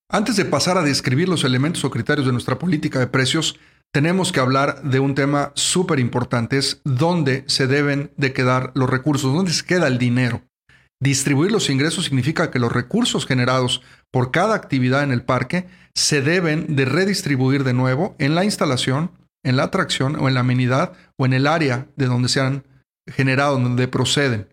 Antes 0.08 0.36
de 0.36 0.44
pasar 0.44 0.78
a 0.78 0.82
describir 0.82 1.28
los 1.28 1.44
elementos 1.44 1.84
o 1.84 1.90
criterios 1.90 2.26
de 2.26 2.32
nuestra 2.32 2.58
política 2.58 2.98
de 2.98 3.06
precios, 3.06 3.58
tenemos 3.92 4.32
que 4.32 4.40
hablar 4.40 4.82
de 4.82 5.00
un 5.00 5.14
tema 5.14 5.52
súper 5.54 5.98
importante, 5.98 6.58
es 6.58 6.80
dónde 6.84 7.44
se 7.46 7.66
deben 7.66 8.12
de 8.16 8.32
quedar 8.32 8.70
los 8.74 8.88
recursos, 8.88 9.34
dónde 9.34 9.52
se 9.52 9.64
queda 9.64 9.88
el 9.88 9.98
dinero. 9.98 10.42
Distribuir 11.02 11.50
los 11.50 11.70
ingresos 11.70 12.04
significa 12.04 12.50
que 12.50 12.58
los 12.58 12.72
recursos 12.72 13.26
generados 13.26 13.82
por 14.12 14.30
cada 14.30 14.54
actividad 14.54 15.02
en 15.02 15.12
el 15.12 15.22
parque 15.22 15.66
se 15.94 16.20
deben 16.20 16.76
de 16.76 16.84
redistribuir 16.84 17.64
de 17.64 17.72
nuevo 17.72 18.14
en 18.18 18.34
la 18.34 18.44
instalación, 18.44 19.10
en 19.42 19.56
la 19.56 19.64
atracción 19.64 20.16
o 20.16 20.28
en 20.28 20.34
la 20.34 20.40
amenidad 20.40 20.92
o 21.16 21.24
en 21.24 21.32
el 21.32 21.46
área 21.46 21.86
de 21.96 22.06
donde 22.06 22.28
se 22.28 22.40
han 22.40 22.64
generado, 23.08 23.58
donde 23.58 23.88
proceden. 23.88 24.48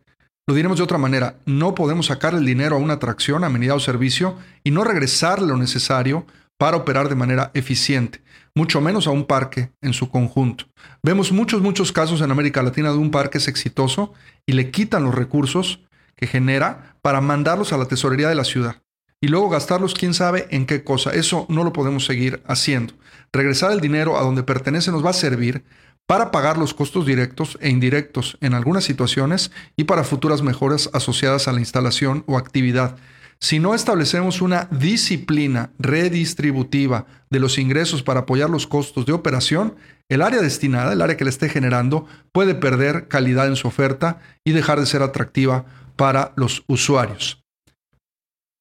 Lo 0.48 0.56
diremos 0.56 0.78
de 0.78 0.84
otra 0.86 0.98
manera, 0.98 1.36
no 1.46 1.76
podemos 1.76 2.06
sacar 2.06 2.34
el 2.34 2.46
dinero 2.46 2.78
a 2.78 2.80
una 2.80 2.94
atracción, 2.94 3.44
amenidad 3.44 3.76
o 3.76 3.82
servicio 3.82 4.38
y 4.64 4.72
no 4.72 4.86
regresar 4.86 5.42
lo 5.42 5.58
necesario 5.58 6.26
para 6.58 6.78
operar 6.78 7.10
de 7.10 7.16
manera 7.16 7.52
eficiente, 7.54 8.22
mucho 8.58 8.82
menos 8.82 9.08
a 9.08 9.12
un 9.12 9.26
parque 9.26 9.72
en 9.82 9.94
su 9.94 10.10
conjunto. 10.10 10.66
Vemos 11.04 11.32
muchos, 11.32 11.62
muchos 11.62 11.92
casos 11.92 12.20
en 12.22 12.32
América 12.32 12.64
Latina 12.64 12.92
de 12.92 12.98
un 12.98 13.12
parque 13.12 13.38
es 13.38 13.48
exitoso 13.48 14.14
y 14.46 14.54
le 14.54 14.72
quitan 14.72 15.04
los 15.04 15.16
recursos 15.16 15.80
que 16.16 16.28
genera 16.28 16.98
para 17.02 17.22
mandarlos 17.22 17.72
a 17.72 17.78
la 17.78 17.86
tesorería 17.86 18.28
de 18.28 18.36
la 18.36 18.44
ciudad 18.44 18.82
y 19.22 19.28
luego 19.28 19.50
gastarlos 19.50 19.94
quién 19.94 20.14
sabe 20.14 20.48
en 20.50 20.66
qué 20.66 20.84
cosa. 20.84 21.14
Eso 21.14 21.46
no 21.50 21.64
lo 21.64 21.72
podemos 21.72 22.06
seguir 22.06 22.42
haciendo. 22.48 22.94
Regresar 23.32 23.72
el 23.72 23.80
dinero 23.80 24.18
a 24.18 24.24
donde 24.24 24.44
pertenece 24.44 24.92
nos 24.92 25.06
va 25.06 25.12
a 25.12 25.14
servir 25.14 25.64
para 26.08 26.32
pagar 26.32 26.58
los 26.58 26.74
costos 26.74 27.06
directos 27.06 27.58
e 27.62 27.70
indirectos 27.70 28.38
en 28.42 28.54
algunas 28.54 28.86
situaciones 28.86 29.52
y 29.76 29.84
para 29.84 30.04
futuras 30.04 30.42
mejoras 30.42 30.90
asociadas 30.94 31.48
a 31.48 31.52
la 31.52 31.60
instalación 31.60 32.24
o 32.28 32.38
actividad. 32.38 32.98
Si 33.40 33.60
no 33.60 33.76
establecemos 33.76 34.42
una 34.42 34.68
disciplina 34.72 35.72
redistributiva 35.78 37.06
de 37.30 37.40
los 37.40 37.58
ingresos 37.58 38.02
para 38.02 38.22
apoyar 38.22 38.50
los 38.50 38.66
costos 38.66 39.06
de 39.06 39.14
operación, 39.14 39.76
el 40.10 40.22
área 40.22 40.42
destinada, 40.42 40.94
el 40.94 41.02
área 41.02 41.18
que 41.18 41.24
le 41.24 41.30
esté 41.30 41.50
generando, 41.50 42.08
puede 42.32 42.56
perder 42.56 43.08
calidad 43.08 43.48
en 43.48 43.56
su 43.56 43.68
oferta 43.68 44.20
y 44.46 44.54
dejar 44.54 44.80
de 44.80 44.86
ser 44.86 45.04
atractiva 45.04 45.66
para 45.96 46.34
los 46.36 46.64
usuarios. 46.68 47.44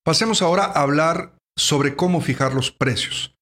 Pasemos 0.04 0.42
ahora 0.42 0.64
a 0.64 0.82
hablar 0.82 1.32
sobre 1.56 1.96
cómo 1.96 2.20
fijar 2.20 2.54
los 2.54 2.70
precios. 2.70 3.34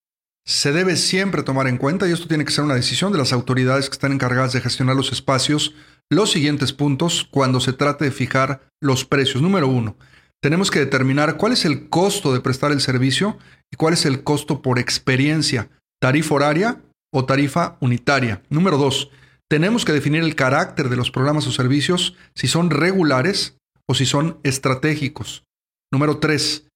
Se 0.46 0.72
debe 0.72 0.96
siempre 0.96 1.42
tomar 1.42 1.66
en 1.66 1.78
cuenta, 1.78 2.06
y 2.06 2.12
esto 2.12 2.28
tiene 2.28 2.44
que 2.44 2.52
ser 2.52 2.64
una 2.64 2.74
decisión 2.74 3.12
de 3.12 3.18
las 3.18 3.32
autoridades 3.32 3.88
que 3.88 3.94
están 3.94 4.12
encargadas 4.12 4.52
de 4.52 4.60
gestionar 4.60 4.94
los 4.94 5.10
espacios, 5.10 5.74
los 6.10 6.30
siguientes 6.30 6.72
puntos 6.72 7.26
cuando 7.30 7.60
se 7.60 7.72
trate 7.72 8.04
de 8.04 8.10
fijar 8.10 8.68
los 8.80 9.04
precios. 9.04 9.42
Número 9.42 9.68
uno, 9.68 9.96
tenemos 10.44 10.70
que 10.70 10.78
determinar 10.78 11.38
cuál 11.38 11.54
es 11.54 11.64
el 11.64 11.88
costo 11.88 12.34
de 12.34 12.40
prestar 12.40 12.70
el 12.70 12.82
servicio 12.82 13.38
y 13.72 13.78
cuál 13.78 13.94
es 13.94 14.04
el 14.04 14.24
costo 14.24 14.60
por 14.60 14.78
experiencia, 14.78 15.70
tarifa 16.02 16.34
horaria 16.34 16.82
o 17.10 17.24
tarifa 17.24 17.78
unitaria. 17.80 18.42
Número 18.50 18.76
dos, 18.76 19.10
tenemos 19.50 19.86
que 19.86 19.94
definir 19.94 20.22
el 20.22 20.34
carácter 20.34 20.90
de 20.90 20.96
los 20.96 21.10
programas 21.10 21.46
o 21.46 21.50
servicios, 21.50 22.14
si 22.34 22.46
son 22.46 22.68
regulares 22.68 23.56
o 23.88 23.94
si 23.94 24.04
son 24.04 24.38
estratégicos. 24.42 25.44
Número 25.90 26.18
tres, 26.18 26.66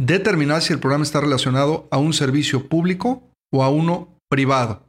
determinar 0.00 0.60
si 0.60 0.72
el 0.72 0.80
programa 0.80 1.04
está 1.04 1.20
relacionado 1.20 1.86
a 1.92 1.98
un 1.98 2.14
servicio 2.14 2.68
público 2.68 3.22
o 3.52 3.62
a 3.62 3.70
uno 3.70 4.18
privado. 4.28 4.84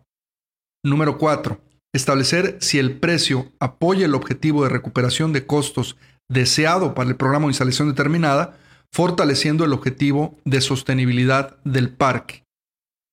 Número 0.84 1.20
4. 1.20 1.62
Establecer 1.94 2.58
si 2.62 2.80
el 2.80 3.00
precio 3.00 3.52
apoya 3.60 4.08
el 4.08 4.16
objetivo 4.16 4.64
de 4.64 4.70
recuperación 4.70 5.34
de 5.34 5.46
costos 5.46 5.98
deseado 6.34 6.94
para 6.94 7.10
el 7.10 7.16
programa 7.16 7.46
o 7.46 7.50
instalación 7.50 7.88
determinada, 7.88 8.58
fortaleciendo 8.92 9.64
el 9.64 9.74
objetivo 9.74 10.38
de 10.46 10.62
sostenibilidad 10.62 11.58
del 11.64 11.90
parque. 11.90 12.44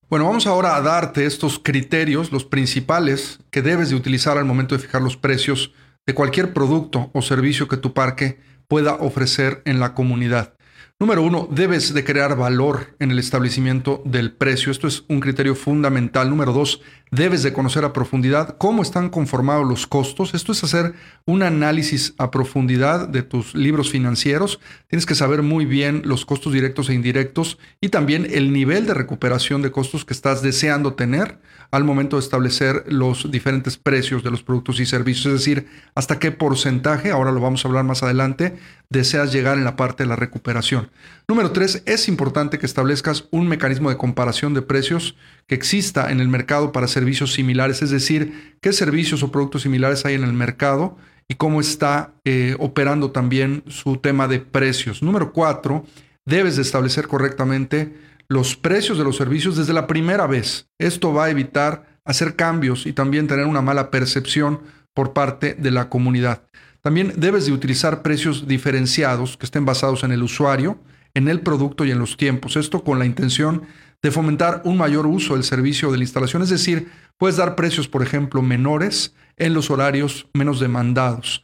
Bueno, 0.09 0.25
vamos 0.25 0.45
ahora 0.45 0.75
a 0.75 0.81
darte 0.81 1.25
estos 1.25 1.57
criterios, 1.57 2.31
los 2.31 2.43
principales 2.43 3.39
que 3.49 3.61
debes 3.61 3.89
de 3.89 3.95
utilizar 3.95 4.37
al 4.37 4.45
momento 4.45 4.75
de 4.75 4.81
fijar 4.81 5.01
los 5.01 5.15
precios 5.15 5.71
de 6.05 6.13
cualquier 6.13 6.51
producto 6.51 7.09
o 7.13 7.21
servicio 7.21 7.67
que 7.67 7.77
tu 7.77 7.93
parque 7.93 8.39
pueda 8.67 8.95
ofrecer 8.95 9.61
en 9.65 9.79
la 9.79 9.93
comunidad. 9.93 10.53
Número 10.99 11.23
uno, 11.23 11.47
debes 11.49 11.93
de 11.93 12.03
crear 12.03 12.35
valor 12.35 12.95
en 12.99 13.09
el 13.09 13.17
establecimiento 13.17 14.03
del 14.05 14.33
precio. 14.33 14.71
Esto 14.71 14.87
es 14.87 15.03
un 15.07 15.19
criterio 15.19 15.55
fundamental. 15.55 16.29
Número 16.29 16.53
dos, 16.53 16.81
debes 17.11 17.43
de 17.43 17.51
conocer 17.51 17.83
a 17.83 17.91
profundidad 17.91 18.55
cómo 18.57 18.81
están 18.81 19.09
conformados 19.09 19.67
los 19.67 19.85
costos. 19.85 20.33
Esto 20.33 20.53
es 20.53 20.63
hacer 20.63 20.93
un 21.25 21.43
análisis 21.43 22.13
a 22.17 22.31
profundidad 22.31 23.07
de 23.07 23.21
tus 23.21 23.53
libros 23.53 23.91
financieros. 23.91 24.61
Tienes 24.87 25.05
que 25.05 25.13
saber 25.13 25.43
muy 25.43 25.65
bien 25.65 26.03
los 26.05 26.25
costos 26.25 26.53
directos 26.53 26.89
e 26.89 26.93
indirectos 26.93 27.57
y 27.81 27.89
también 27.89 28.25
el 28.31 28.53
nivel 28.53 28.87
de 28.87 28.93
recuperación 28.93 29.61
de 29.61 29.71
costos 29.71 30.05
que 30.05 30.13
estás 30.13 30.41
deseando 30.41 30.93
tener 30.93 31.37
al 31.69 31.83
momento 31.83 32.17
de 32.17 32.21
establecer 32.21 32.83
los 32.87 33.31
diferentes 33.31 33.77
precios 33.77 34.23
de 34.23 34.31
los 34.31 34.43
productos 34.43 34.79
y 34.79 34.85
servicios. 34.85 35.27
Es 35.27 35.39
decir, 35.39 35.67
hasta 35.95 36.19
qué 36.19 36.31
porcentaje, 36.31 37.11
ahora 37.11 37.31
lo 37.31 37.39
vamos 37.39 37.63
a 37.63 37.67
hablar 37.67 37.83
más 37.85 38.03
adelante, 38.03 38.57
deseas 38.89 39.31
llegar 39.31 39.57
en 39.57 39.63
la 39.63 39.77
parte 39.77 40.03
de 40.03 40.09
la 40.09 40.17
recuperación. 40.17 40.89
Número 41.27 41.51
tres, 41.51 41.81
es 41.85 42.09
importante 42.09 42.59
que 42.59 42.65
establezcas 42.65 43.25
un 43.31 43.47
mecanismo 43.47 43.89
de 43.89 43.97
comparación 43.97 44.53
de 44.53 44.61
precios 44.61 45.15
que 45.47 45.55
exista 45.55 46.11
en 46.11 46.19
el 46.19 46.27
mercado 46.27 46.73
para 46.73 46.87
servicios 47.01 47.33
similares, 47.33 47.81
es 47.81 47.89
decir, 47.89 48.55
qué 48.61 48.73
servicios 48.73 49.23
o 49.23 49.31
productos 49.31 49.63
similares 49.63 50.05
hay 50.05 50.13
en 50.13 50.23
el 50.23 50.33
mercado 50.33 50.97
y 51.27 51.33
cómo 51.33 51.59
está 51.59 52.13
eh, 52.25 52.55
operando 52.59 53.09
también 53.09 53.63
su 53.65 53.97
tema 53.97 54.27
de 54.27 54.39
precios. 54.39 55.01
Número 55.01 55.33
cuatro, 55.33 55.83
debes 56.27 56.57
de 56.57 56.61
establecer 56.61 57.07
correctamente 57.07 57.95
los 58.27 58.55
precios 58.55 58.99
de 58.99 59.03
los 59.03 59.17
servicios 59.17 59.57
desde 59.57 59.73
la 59.73 59.87
primera 59.87 60.27
vez. 60.27 60.67
Esto 60.77 61.11
va 61.11 61.25
a 61.25 61.29
evitar 61.31 61.99
hacer 62.05 62.35
cambios 62.35 62.85
y 62.85 62.93
también 62.93 63.27
tener 63.27 63.47
una 63.47 63.63
mala 63.63 63.89
percepción 63.89 64.59
por 64.93 65.13
parte 65.13 65.55
de 65.55 65.71
la 65.71 65.89
comunidad. 65.89 66.43
También 66.81 67.13
debes 67.17 67.47
de 67.47 67.51
utilizar 67.51 68.03
precios 68.03 68.47
diferenciados 68.47 69.37
que 69.37 69.47
estén 69.47 69.65
basados 69.65 70.03
en 70.03 70.11
el 70.11 70.21
usuario, 70.21 70.79
en 71.15 71.29
el 71.29 71.41
producto 71.41 71.83
y 71.83 71.91
en 71.91 71.97
los 71.97 72.15
tiempos. 72.15 72.57
Esto 72.57 72.83
con 72.83 72.99
la 72.99 73.05
intención 73.07 73.63
de 74.03 74.11
fomentar 74.11 74.61
un 74.65 74.77
mayor 74.77 75.05
uso 75.05 75.33
del 75.33 75.43
servicio 75.43 75.91
de 75.91 75.97
la 75.97 76.03
instalación. 76.03 76.41
Es 76.41 76.49
decir, 76.49 76.89
puedes 77.17 77.37
dar 77.37 77.55
precios, 77.55 77.87
por 77.87 78.01
ejemplo, 78.01 78.41
menores 78.41 79.13
en 79.37 79.53
los 79.53 79.69
horarios 79.69 80.27
menos 80.33 80.59
demandados. 80.59 81.43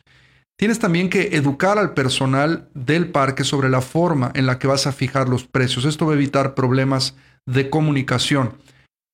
Tienes 0.57 0.79
también 0.79 1.09
que 1.09 1.35
educar 1.35 1.77
al 1.77 1.93
personal 1.93 2.67
del 2.73 3.11
parque 3.11 3.43
sobre 3.43 3.69
la 3.69 3.81
forma 3.81 4.31
en 4.33 4.47
la 4.47 4.57
que 4.57 4.65
vas 4.65 4.87
a 4.87 4.91
fijar 4.91 5.29
los 5.29 5.45
precios. 5.45 5.85
Esto 5.85 6.07
va 6.07 6.13
a 6.13 6.15
evitar 6.15 6.55
problemas 6.55 7.15
de 7.45 7.69
comunicación. 7.69 8.57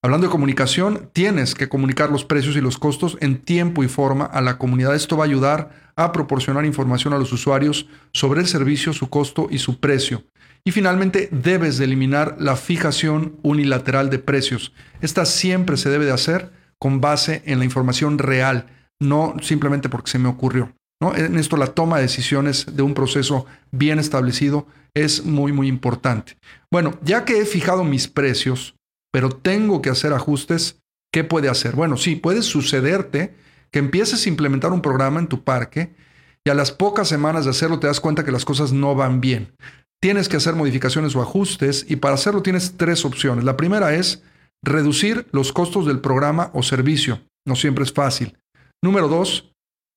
Hablando 0.02 0.26
de 0.26 0.30
comunicación, 0.30 1.10
tienes 1.12 1.54
que 1.54 1.68
comunicar 1.68 2.10
los 2.10 2.24
precios 2.24 2.56
y 2.56 2.60
los 2.60 2.78
costos 2.78 3.16
en 3.20 3.42
tiempo 3.42 3.84
y 3.84 3.88
forma 3.88 4.24
a 4.24 4.40
la 4.40 4.58
comunidad. 4.58 4.94
Esto 4.94 5.16
va 5.16 5.24
a 5.24 5.26
ayudar 5.26 5.92
a 5.96 6.12
proporcionar 6.12 6.64
información 6.64 7.12
a 7.14 7.18
los 7.18 7.32
usuarios 7.32 7.86
sobre 8.12 8.40
el 8.40 8.46
servicio, 8.46 8.92
su 8.92 9.08
costo 9.08 9.48
y 9.50 9.58
su 9.58 9.80
precio. 9.80 10.22
Y 10.66 10.72
finalmente, 10.72 11.28
debes 11.30 11.76
de 11.76 11.84
eliminar 11.84 12.36
la 12.38 12.56
fijación 12.56 13.36
unilateral 13.42 14.08
de 14.08 14.18
precios. 14.18 14.72
Esta 15.02 15.26
siempre 15.26 15.76
se 15.76 15.90
debe 15.90 16.06
de 16.06 16.12
hacer 16.12 16.52
con 16.78 17.00
base 17.00 17.42
en 17.44 17.58
la 17.58 17.66
información 17.66 18.18
real, 18.18 18.66
no 19.00 19.36
simplemente 19.42 19.88
porque 19.88 20.10
se 20.10 20.18
me 20.18 20.28
ocurrió. 20.28 20.74
En 21.16 21.38
esto 21.38 21.58
la 21.58 21.66
toma 21.66 21.96
de 21.96 22.02
decisiones 22.02 22.76
de 22.76 22.82
un 22.82 22.94
proceso 22.94 23.44
bien 23.72 23.98
establecido 23.98 24.66
es 24.94 25.24
muy, 25.24 25.52
muy 25.52 25.68
importante. 25.68 26.38
Bueno, 26.70 26.98
ya 27.02 27.26
que 27.26 27.40
he 27.40 27.44
fijado 27.44 27.84
mis 27.84 28.08
precios, 28.08 28.74
pero 29.12 29.30
tengo 29.30 29.82
que 29.82 29.90
hacer 29.90 30.14
ajustes, 30.14 30.80
¿qué 31.12 31.24
puede 31.24 31.50
hacer? 31.50 31.74
Bueno, 31.76 31.98
sí, 31.98 32.16
puede 32.16 32.40
sucederte 32.40 33.34
que 33.70 33.80
empieces 33.80 34.24
a 34.24 34.28
implementar 34.30 34.72
un 34.72 34.80
programa 34.80 35.20
en 35.20 35.26
tu 35.26 35.44
parque 35.44 35.94
y 36.42 36.50
a 36.50 36.54
las 36.54 36.72
pocas 36.72 37.08
semanas 37.08 37.44
de 37.44 37.50
hacerlo 37.50 37.80
te 37.80 37.86
das 37.86 38.00
cuenta 38.00 38.24
que 38.24 38.32
las 38.32 38.44
cosas 38.44 38.72
no 38.72 38.94
van 38.94 39.20
bien. 39.20 39.52
Tienes 40.04 40.28
que 40.28 40.36
hacer 40.36 40.54
modificaciones 40.54 41.16
o 41.16 41.22
ajustes 41.22 41.86
y 41.88 41.96
para 41.96 42.16
hacerlo 42.16 42.42
tienes 42.42 42.74
tres 42.76 43.06
opciones. 43.06 43.42
La 43.42 43.56
primera 43.56 43.94
es 43.94 44.22
reducir 44.62 45.26
los 45.32 45.50
costos 45.50 45.86
del 45.86 46.00
programa 46.00 46.50
o 46.52 46.62
servicio. 46.62 47.22
No 47.48 47.56
siempre 47.56 47.84
es 47.84 47.92
fácil. 47.94 48.36
Número 48.82 49.08
dos, 49.08 49.50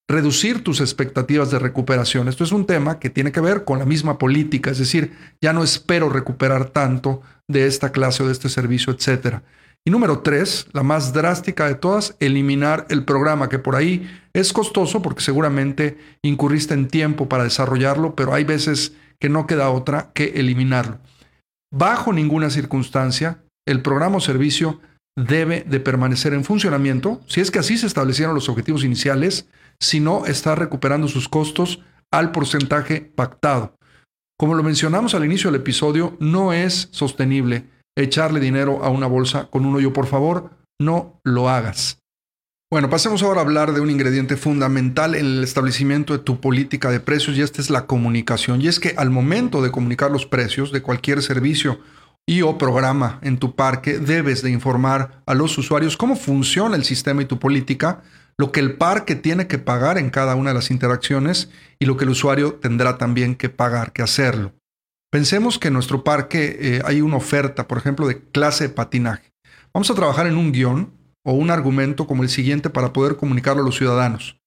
reducir 0.10 0.64
tus 0.64 0.80
expectativas 0.80 1.52
de 1.52 1.60
recuperación. 1.60 2.30
Esto 2.30 2.46
es 2.46 2.54
un 2.54 2.66
tema 2.66 3.00
que 3.00 3.10
tiene 3.10 3.34
que 3.34 3.42
ver 3.42 3.66
con 3.66 3.80
la 3.80 3.86
misma 3.86 4.18
política, 4.18 4.72
es 4.72 4.78
decir, 4.78 5.12
ya 5.44 5.52
no 5.52 5.62
espero 5.62 6.08
recuperar 6.08 6.70
tanto 6.70 7.22
de 7.46 7.68
esta 7.68 7.92
clase 7.92 8.24
o 8.24 8.28
de 8.28 8.32
este 8.32 8.48
servicio, 8.48 8.94
etc. 8.94 9.40
Y 9.86 9.92
número 9.92 10.20
tres, 10.20 10.68
la 10.72 10.84
más 10.84 11.12
drástica 11.12 11.68
de 11.68 11.76
todas, 11.76 12.16
eliminar 12.22 12.86
el 12.90 13.04
programa, 13.04 13.50
que 13.50 13.60
por 13.60 13.76
ahí 13.76 14.10
es 14.32 14.54
costoso 14.54 15.02
porque 15.02 15.22
seguramente 15.22 15.98
incurriste 16.22 16.74
en 16.76 16.88
tiempo 16.88 17.28
para 17.28 17.44
desarrollarlo, 17.44 18.16
pero 18.16 18.34
hay 18.34 18.46
veces 18.46 18.94
que 19.22 19.30
no 19.30 19.48
queda 19.48 19.70
otra 19.70 20.12
que 20.14 20.34
eliminarlo. 20.36 21.00
Bajo 21.74 22.14
ninguna 22.14 22.50
circunstancia, 22.50 23.44
el 23.68 23.82
programa 23.82 24.18
o 24.18 24.22
servicio 24.22 24.80
debe 25.18 25.66
de 25.68 25.80
permanecer 25.80 26.34
en 26.34 26.44
funcionamiento, 26.44 27.22
si 27.28 27.42
es 27.42 27.52
que 27.52 27.60
así 27.60 27.78
se 27.78 27.88
establecieron 27.88 28.36
los 28.36 28.50
objetivos 28.50 28.84
iniciales, 28.84 29.50
si 29.80 30.00
no 30.00 30.26
está 30.26 30.56
recuperando 30.56 31.08
sus 31.08 31.28
costos 31.28 31.82
al 32.12 32.32
porcentaje 32.32 33.02
pactado. 33.02 33.76
Como 34.40 34.54
lo 34.54 34.64
mencionamos 34.64 35.16
al 35.16 35.26
inicio 35.26 35.52
del 35.52 35.62
episodio, 35.62 36.16
no 36.20 36.54
es 36.54 36.90
sostenible 36.92 37.66
echarle 37.98 38.40
dinero 38.40 38.84
a 38.84 38.90
una 38.90 39.08
bolsa 39.08 39.50
con 39.50 39.66
un 39.66 39.76
hoyo. 39.76 39.92
Por 39.92 40.06
favor, 40.06 40.52
no 40.80 41.20
lo 41.24 41.50
hagas. 41.50 42.00
Bueno, 42.70 42.90
pasemos 42.90 43.24
ahora 43.24 43.40
a 43.40 43.44
hablar 43.46 43.72
de 43.72 43.80
un 43.80 43.90
ingrediente 43.90 44.36
fundamental 44.36 45.16
en 45.16 45.26
el 45.26 45.44
establecimiento 45.46 46.12
de 46.12 46.20
tu 46.20 46.42
política 46.42 46.92
de 46.92 47.00
precios 47.00 47.38
y 47.38 47.42
esta 47.42 47.62
es 47.62 47.70
la 47.70 47.86
comunicación. 47.86 48.62
Y 48.62 48.68
es 48.68 48.82
que 48.82 48.94
al 48.98 49.10
momento 49.10 49.62
de 49.62 49.72
comunicar 49.72 50.12
los 50.12 50.26
precios 50.26 50.74
de 50.74 50.82
cualquier 50.82 51.24
servicio 51.24 51.80
y 52.26 52.42
o 52.42 52.58
programa 52.58 53.20
en 53.22 53.38
tu 53.38 53.56
parque, 53.56 54.00
debes 54.00 54.42
de 54.42 54.52
informar 54.52 55.24
a 55.26 55.34
los 55.34 55.58
usuarios 55.58 55.96
cómo 55.96 56.18
funciona 56.18 56.76
el 56.76 56.84
sistema 56.84 57.22
y 57.22 57.26
tu 57.26 57.40
política 57.40 58.02
lo 58.38 58.52
que 58.52 58.60
el 58.60 58.76
parque 58.76 59.16
tiene 59.16 59.48
que 59.48 59.60
pagar 59.60 59.98
en 59.98 60.10
cada 60.10 60.36
una 60.36 60.50
de 60.50 60.56
las 60.56 60.70
interacciones 60.70 61.50
y 61.80 61.86
lo 61.86 61.96
que 61.96 62.04
el 62.04 62.12
usuario 62.12 62.56
tendrá 62.56 62.98
también 62.98 63.36
que 63.36 63.48
pagar, 63.48 63.94
que 63.94 64.02
hacerlo. 64.02 64.54
Pensemos 65.10 65.58
que 65.58 65.70
en 65.70 65.74
nuestro 65.74 66.04
parque 66.04 66.58
eh, 66.60 66.82
hay 66.84 67.00
una 67.00 67.16
oferta, 67.16 67.66
por 67.66 67.78
ejemplo, 67.78 68.08
de 68.08 68.20
clase 68.20 68.68
de 68.68 68.74
patinaje. 68.74 69.32
Vamos 69.74 69.90
a 69.90 69.96
trabajar 69.96 70.28
en 70.28 70.36
un 70.36 70.52
guion 70.52 70.97
o 71.28 71.34
un 71.34 71.52
argumento 71.52 72.08
como 72.08 72.24
el 72.24 72.30
siguiente 72.30 72.70
para 72.70 72.94
poder 72.94 73.18
comunicarlo 73.18 73.62
a 73.62 73.66
los 73.66 73.76
ciudadanos. 73.76 74.40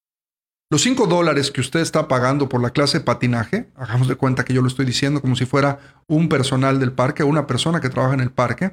Los 0.73 0.81
5 0.81 1.09
dólares 1.09 1.51
que 1.51 1.61
usted 1.61 1.81
está 1.81 2.09
pagando 2.09 2.49
por 2.49 2.63
la 2.63 2.71
clase 2.71 3.01
de 3.01 3.05
patinaje, 3.05 3.69
hagamos 3.77 4.09
de 4.09 4.15
cuenta 4.15 4.47
que 4.47 4.55
yo 4.55 4.63
lo 4.63 4.69
estoy 4.69 4.87
diciendo 4.87 5.21
como 5.21 5.37
si 5.37 5.45
fuera 5.45 5.79
un 6.07 6.31
personal 6.31 6.81
del 6.81 6.93
parque 6.93 7.23
o 7.23 7.27
una 7.27 7.47
persona 7.47 7.83
que 7.83 7.91
trabaja 7.91 8.15
en 8.15 8.21
el 8.21 8.31
parque, 8.31 8.71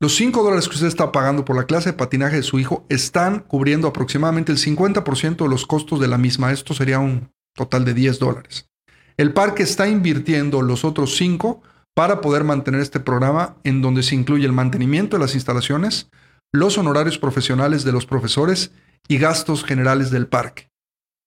los 0.00 0.16
5 0.16 0.42
dólares 0.42 0.68
que 0.68 0.74
usted 0.74 0.88
está 0.88 1.12
pagando 1.12 1.44
por 1.44 1.54
la 1.54 1.62
clase 1.62 1.90
de 1.90 1.96
patinaje 1.96 2.34
de 2.34 2.42
su 2.42 2.58
hijo 2.58 2.84
están 2.88 3.38
cubriendo 3.40 3.86
aproximadamente 3.86 4.50
el 4.50 4.58
50% 4.58 5.36
de 5.36 5.48
los 5.48 5.64
costos 5.64 6.00
de 6.00 6.08
la 6.08 6.18
misma. 6.18 6.50
Esto 6.50 6.74
sería 6.74 6.98
un 6.98 7.30
total 7.54 7.84
de 7.84 7.94
10 7.94 8.18
dólares. 8.18 8.68
El 9.16 9.32
parque 9.32 9.62
está 9.62 9.86
invirtiendo 9.88 10.60
los 10.62 10.84
otros 10.84 11.16
5 11.16 11.62
para 11.94 12.20
poder 12.20 12.42
mantener 12.42 12.80
este 12.80 12.98
programa 12.98 13.58
en 13.62 13.80
donde 13.80 14.02
se 14.02 14.16
incluye 14.16 14.44
el 14.44 14.52
mantenimiento 14.52 15.16
de 15.16 15.20
las 15.20 15.36
instalaciones, 15.36 16.10
los 16.52 16.78
honorarios 16.78 17.18
profesionales 17.18 17.84
de 17.84 17.92
los 17.92 18.06
profesores 18.06 18.72
y 19.06 19.18
gastos 19.18 19.64
generales 19.64 20.10
del 20.10 20.26
parque. 20.26 20.70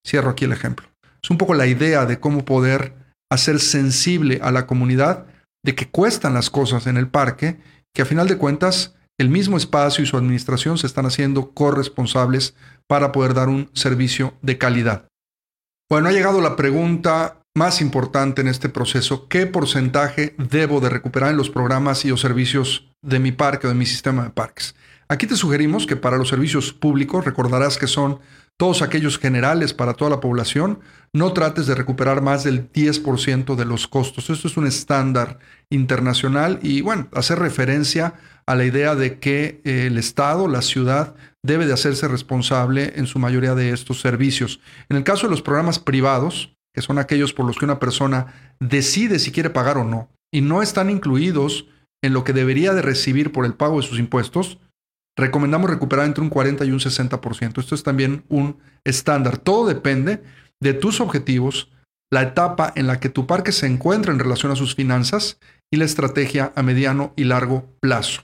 Cierro 0.05 0.31
aquí 0.31 0.45
el 0.45 0.51
ejemplo. 0.51 0.87
Es 1.23 1.29
un 1.29 1.37
poco 1.37 1.53
la 1.53 1.67
idea 1.67 2.05
de 2.05 2.19
cómo 2.19 2.45
poder 2.45 2.95
hacer 3.31 3.59
sensible 3.59 4.39
a 4.41 4.51
la 4.51 4.65
comunidad 4.65 5.25
de 5.63 5.75
que 5.75 5.89
cuestan 5.89 6.33
las 6.33 6.49
cosas 6.49 6.87
en 6.87 6.97
el 6.97 7.07
parque 7.07 7.59
que 7.93 8.01
a 8.01 8.05
final 8.05 8.27
de 8.27 8.37
cuentas 8.37 8.95
el 9.19 9.29
mismo 9.29 9.57
espacio 9.57 10.03
y 10.03 10.07
su 10.07 10.17
administración 10.17 10.77
se 10.77 10.87
están 10.87 11.05
haciendo 11.05 11.51
corresponsables 11.51 12.55
para 12.87 13.11
poder 13.11 13.33
dar 13.33 13.49
un 13.49 13.69
servicio 13.73 14.33
de 14.41 14.57
calidad. 14.57 15.07
Bueno, 15.89 16.09
ha 16.09 16.11
llegado 16.11 16.41
la 16.41 16.55
pregunta 16.55 17.41
más 17.55 17.81
importante 17.81 18.41
en 18.41 18.47
este 18.47 18.69
proceso, 18.69 19.27
¿qué 19.27 19.45
porcentaje 19.45 20.35
debo 20.37 20.79
de 20.79 20.89
recuperar 20.89 21.31
en 21.31 21.37
los 21.37 21.49
programas 21.49 22.05
y 22.05 22.09
los 22.09 22.21
servicios 22.21 22.89
de 23.01 23.19
mi 23.19 23.31
parque 23.31 23.67
o 23.67 23.69
de 23.69 23.75
mi 23.75 23.85
sistema 23.85 24.23
de 24.23 24.29
parques? 24.29 24.73
Aquí 25.11 25.27
te 25.27 25.35
sugerimos 25.35 25.85
que 25.85 25.97
para 25.97 26.15
los 26.15 26.29
servicios 26.29 26.71
públicos, 26.71 27.25
recordarás 27.25 27.77
que 27.77 27.87
son 27.87 28.21
todos 28.55 28.81
aquellos 28.81 29.19
generales 29.19 29.73
para 29.73 29.93
toda 29.93 30.09
la 30.09 30.21
población, 30.21 30.79
no 31.11 31.33
trates 31.33 31.67
de 31.67 31.75
recuperar 31.75 32.21
más 32.21 32.45
del 32.45 32.71
10% 32.71 33.55
de 33.55 33.65
los 33.65 33.89
costos. 33.89 34.29
Esto 34.29 34.47
es 34.47 34.55
un 34.55 34.67
estándar 34.67 35.39
internacional 35.69 36.59
y 36.61 36.79
bueno, 36.79 37.09
hacer 37.13 37.39
referencia 37.39 38.13
a 38.45 38.55
la 38.55 38.63
idea 38.63 38.95
de 38.95 39.19
que 39.19 39.59
eh, 39.65 39.87
el 39.87 39.97
Estado, 39.97 40.47
la 40.47 40.61
ciudad, 40.61 41.13
debe 41.43 41.67
de 41.67 41.73
hacerse 41.73 42.07
responsable 42.07 42.93
en 42.95 43.05
su 43.05 43.19
mayoría 43.19 43.53
de 43.53 43.71
estos 43.71 43.99
servicios. 43.99 44.61
En 44.87 44.95
el 44.95 45.03
caso 45.03 45.27
de 45.27 45.31
los 45.31 45.41
programas 45.41 45.77
privados, 45.77 46.55
que 46.73 46.81
son 46.81 46.99
aquellos 46.99 47.33
por 47.33 47.45
los 47.45 47.57
que 47.57 47.65
una 47.65 47.79
persona 47.79 48.55
decide 48.61 49.19
si 49.19 49.33
quiere 49.33 49.49
pagar 49.49 49.77
o 49.77 49.83
no, 49.83 50.07
y 50.33 50.39
no 50.39 50.61
están 50.61 50.89
incluidos 50.89 51.65
en 52.01 52.13
lo 52.13 52.23
que 52.23 52.31
debería 52.31 52.73
de 52.73 52.81
recibir 52.81 53.33
por 53.33 53.45
el 53.45 53.55
pago 53.55 53.81
de 53.81 53.85
sus 53.85 53.99
impuestos, 53.99 54.57
recomendamos 55.17 55.69
recuperar 55.69 56.05
entre 56.05 56.23
un 56.23 56.29
40 56.29 56.65
y 56.65 56.71
un 56.71 56.79
60%. 56.79 57.59
Esto 57.59 57.75
es 57.75 57.83
también 57.83 58.23
un 58.29 58.57
estándar. 58.83 59.37
Todo 59.37 59.67
depende 59.67 60.23
de 60.59 60.73
tus 60.73 61.01
objetivos, 61.01 61.69
la 62.11 62.21
etapa 62.21 62.71
en 62.75 62.87
la 62.87 62.99
que 62.99 63.09
tu 63.09 63.27
parque 63.27 63.51
se 63.51 63.67
encuentra 63.67 64.11
en 64.11 64.19
relación 64.19 64.51
a 64.51 64.55
sus 64.55 64.75
finanzas 64.75 65.39
y 65.71 65.77
la 65.77 65.85
estrategia 65.85 66.51
a 66.55 66.63
mediano 66.63 67.13
y 67.15 67.23
largo 67.23 67.65
plazo. 67.79 68.23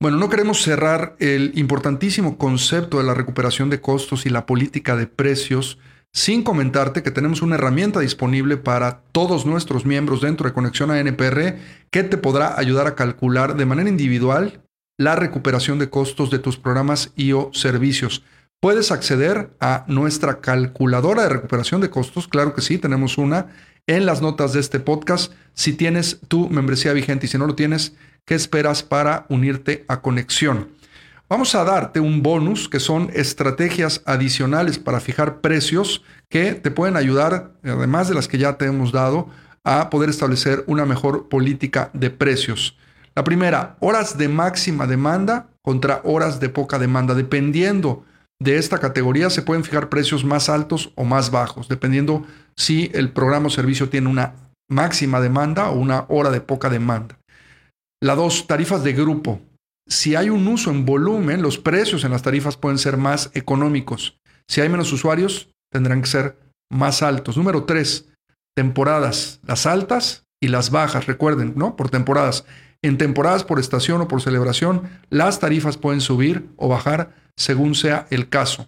Bueno, 0.00 0.18
no 0.18 0.28
queremos 0.28 0.62
cerrar 0.62 1.16
el 1.20 1.52
importantísimo 1.56 2.36
concepto 2.36 2.98
de 2.98 3.04
la 3.04 3.14
recuperación 3.14 3.70
de 3.70 3.80
costos 3.80 4.26
y 4.26 4.30
la 4.30 4.44
política 4.44 4.94
de 4.94 5.06
precios 5.06 5.78
sin 6.12 6.42
comentarte 6.42 7.02
que 7.02 7.10
tenemos 7.10 7.42
una 7.42 7.56
herramienta 7.56 8.00
disponible 8.00 8.56
para 8.56 9.02
todos 9.12 9.44
nuestros 9.44 9.84
miembros 9.84 10.22
dentro 10.22 10.46
de 10.46 10.54
Conexión 10.54 10.90
a 10.90 10.98
NPR 10.98 11.56
que 11.90 12.02
te 12.02 12.16
podrá 12.16 12.58
ayudar 12.58 12.86
a 12.86 12.94
calcular 12.94 13.56
de 13.56 13.66
manera 13.66 13.88
individual 13.88 14.62
la 14.98 15.16
recuperación 15.16 15.78
de 15.78 15.90
costos 15.90 16.30
de 16.30 16.38
tus 16.38 16.56
programas 16.56 17.12
y 17.16 17.32
o 17.32 17.50
servicios. 17.52 18.22
Puedes 18.60 18.90
acceder 18.90 19.50
a 19.60 19.84
nuestra 19.86 20.40
calculadora 20.40 21.24
de 21.24 21.28
recuperación 21.28 21.80
de 21.80 21.90
costos, 21.90 22.26
claro 22.26 22.54
que 22.54 22.62
sí, 22.62 22.78
tenemos 22.78 23.18
una 23.18 23.48
en 23.86 24.06
las 24.06 24.22
notas 24.22 24.52
de 24.52 24.60
este 24.60 24.80
podcast. 24.80 25.32
Si 25.54 25.74
tienes 25.74 26.20
tu 26.28 26.48
membresía 26.48 26.92
vigente 26.92 27.26
y 27.26 27.28
si 27.28 27.38
no 27.38 27.46
lo 27.46 27.54
tienes, 27.54 27.94
¿qué 28.24 28.34
esperas 28.34 28.82
para 28.82 29.26
unirte 29.28 29.84
a 29.88 30.00
conexión? 30.00 30.68
Vamos 31.28 31.54
a 31.54 31.64
darte 31.64 32.00
un 32.00 32.22
bonus 32.22 32.68
que 32.68 32.80
son 32.80 33.10
estrategias 33.12 34.00
adicionales 34.06 34.78
para 34.78 35.00
fijar 35.00 35.40
precios 35.40 36.02
que 36.28 36.54
te 36.54 36.70
pueden 36.70 36.96
ayudar, 36.96 37.52
además 37.64 38.08
de 38.08 38.14
las 38.14 38.28
que 38.28 38.38
ya 38.38 38.56
te 38.56 38.66
hemos 38.66 38.92
dado, 38.92 39.28
a 39.64 39.90
poder 39.90 40.08
establecer 40.08 40.64
una 40.68 40.86
mejor 40.86 41.28
política 41.28 41.90
de 41.92 42.10
precios. 42.10 42.76
La 43.16 43.24
primera, 43.24 43.76
horas 43.80 44.18
de 44.18 44.28
máxima 44.28 44.86
demanda 44.86 45.48
contra 45.62 46.02
horas 46.04 46.38
de 46.38 46.50
poca 46.50 46.78
demanda. 46.78 47.14
Dependiendo 47.14 48.04
de 48.38 48.58
esta 48.58 48.78
categoría 48.78 49.30
se 49.30 49.40
pueden 49.40 49.64
fijar 49.64 49.88
precios 49.88 50.22
más 50.22 50.50
altos 50.50 50.92
o 50.96 51.04
más 51.04 51.30
bajos, 51.30 51.66
dependiendo 51.68 52.26
si 52.56 52.90
el 52.92 53.10
programa 53.10 53.46
o 53.46 53.50
servicio 53.50 53.88
tiene 53.88 54.08
una 54.08 54.34
máxima 54.68 55.20
demanda 55.20 55.70
o 55.70 55.78
una 55.78 56.04
hora 56.08 56.30
de 56.30 56.42
poca 56.42 56.68
demanda. 56.68 57.18
La 58.02 58.14
dos, 58.14 58.46
tarifas 58.46 58.84
de 58.84 58.92
grupo. 58.92 59.40
Si 59.88 60.14
hay 60.14 60.28
un 60.28 60.46
uso 60.46 60.70
en 60.70 60.84
volumen, 60.84 61.40
los 61.40 61.56
precios 61.56 62.04
en 62.04 62.10
las 62.10 62.22
tarifas 62.22 62.58
pueden 62.58 62.76
ser 62.76 62.98
más 62.98 63.30
económicos. 63.32 64.18
Si 64.46 64.60
hay 64.60 64.68
menos 64.68 64.92
usuarios, 64.92 65.48
tendrán 65.72 66.02
que 66.02 66.08
ser 66.08 66.36
más 66.70 67.02
altos. 67.02 67.38
Número 67.38 67.64
tres, 67.64 68.08
temporadas. 68.54 69.40
Las 69.46 69.64
altas 69.64 70.24
y 70.42 70.48
las 70.48 70.70
bajas, 70.70 71.06
recuerden, 71.06 71.54
¿no? 71.56 71.76
Por 71.76 71.88
temporadas. 71.88 72.44
En 72.82 72.98
temporadas 72.98 73.44
por 73.44 73.58
estación 73.58 74.00
o 74.00 74.08
por 74.08 74.22
celebración, 74.22 74.82
las 75.10 75.40
tarifas 75.40 75.76
pueden 75.76 76.00
subir 76.00 76.48
o 76.56 76.68
bajar 76.68 77.14
según 77.36 77.74
sea 77.74 78.06
el 78.10 78.28
caso. 78.28 78.66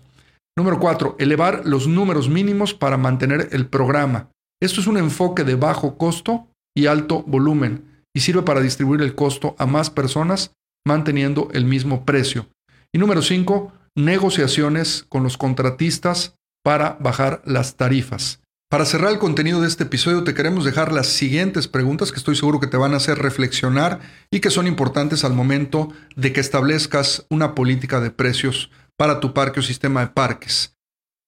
Número 0.56 0.78
4. 0.80 1.16
Elevar 1.18 1.62
los 1.64 1.86
números 1.86 2.28
mínimos 2.28 2.74
para 2.74 2.96
mantener 2.96 3.48
el 3.52 3.66
programa. 3.66 4.30
Esto 4.60 4.80
es 4.80 4.86
un 4.86 4.96
enfoque 4.96 5.44
de 5.44 5.54
bajo 5.54 5.96
costo 5.96 6.48
y 6.76 6.86
alto 6.86 7.22
volumen 7.22 7.84
y 8.14 8.20
sirve 8.20 8.42
para 8.42 8.60
distribuir 8.60 9.02
el 9.02 9.14
costo 9.14 9.54
a 9.58 9.66
más 9.66 9.90
personas 9.90 10.52
manteniendo 10.84 11.48
el 11.52 11.64
mismo 11.64 12.04
precio. 12.04 12.48
Y 12.92 12.98
número 12.98 13.22
5. 13.22 13.72
Negociaciones 13.96 15.04
con 15.08 15.22
los 15.22 15.36
contratistas 15.36 16.34
para 16.64 16.96
bajar 17.00 17.42
las 17.44 17.76
tarifas. 17.76 18.40
Para 18.70 18.84
cerrar 18.84 19.12
el 19.12 19.18
contenido 19.18 19.62
de 19.62 19.66
este 19.66 19.84
episodio 19.84 20.24
te 20.24 20.34
queremos 20.34 20.66
dejar 20.66 20.92
las 20.92 21.06
siguientes 21.06 21.68
preguntas 21.68 22.12
que 22.12 22.18
estoy 22.18 22.36
seguro 22.36 22.60
que 22.60 22.66
te 22.66 22.76
van 22.76 22.92
a 22.92 22.98
hacer 22.98 23.16
reflexionar 23.16 24.00
y 24.30 24.40
que 24.40 24.50
son 24.50 24.66
importantes 24.66 25.24
al 25.24 25.32
momento 25.32 25.88
de 26.16 26.34
que 26.34 26.40
establezcas 26.40 27.24
una 27.30 27.54
política 27.54 27.98
de 27.98 28.10
precios 28.10 28.70
para 28.98 29.20
tu 29.20 29.32
parque 29.32 29.60
o 29.60 29.62
sistema 29.62 30.00
de 30.00 30.08
parques. 30.08 30.76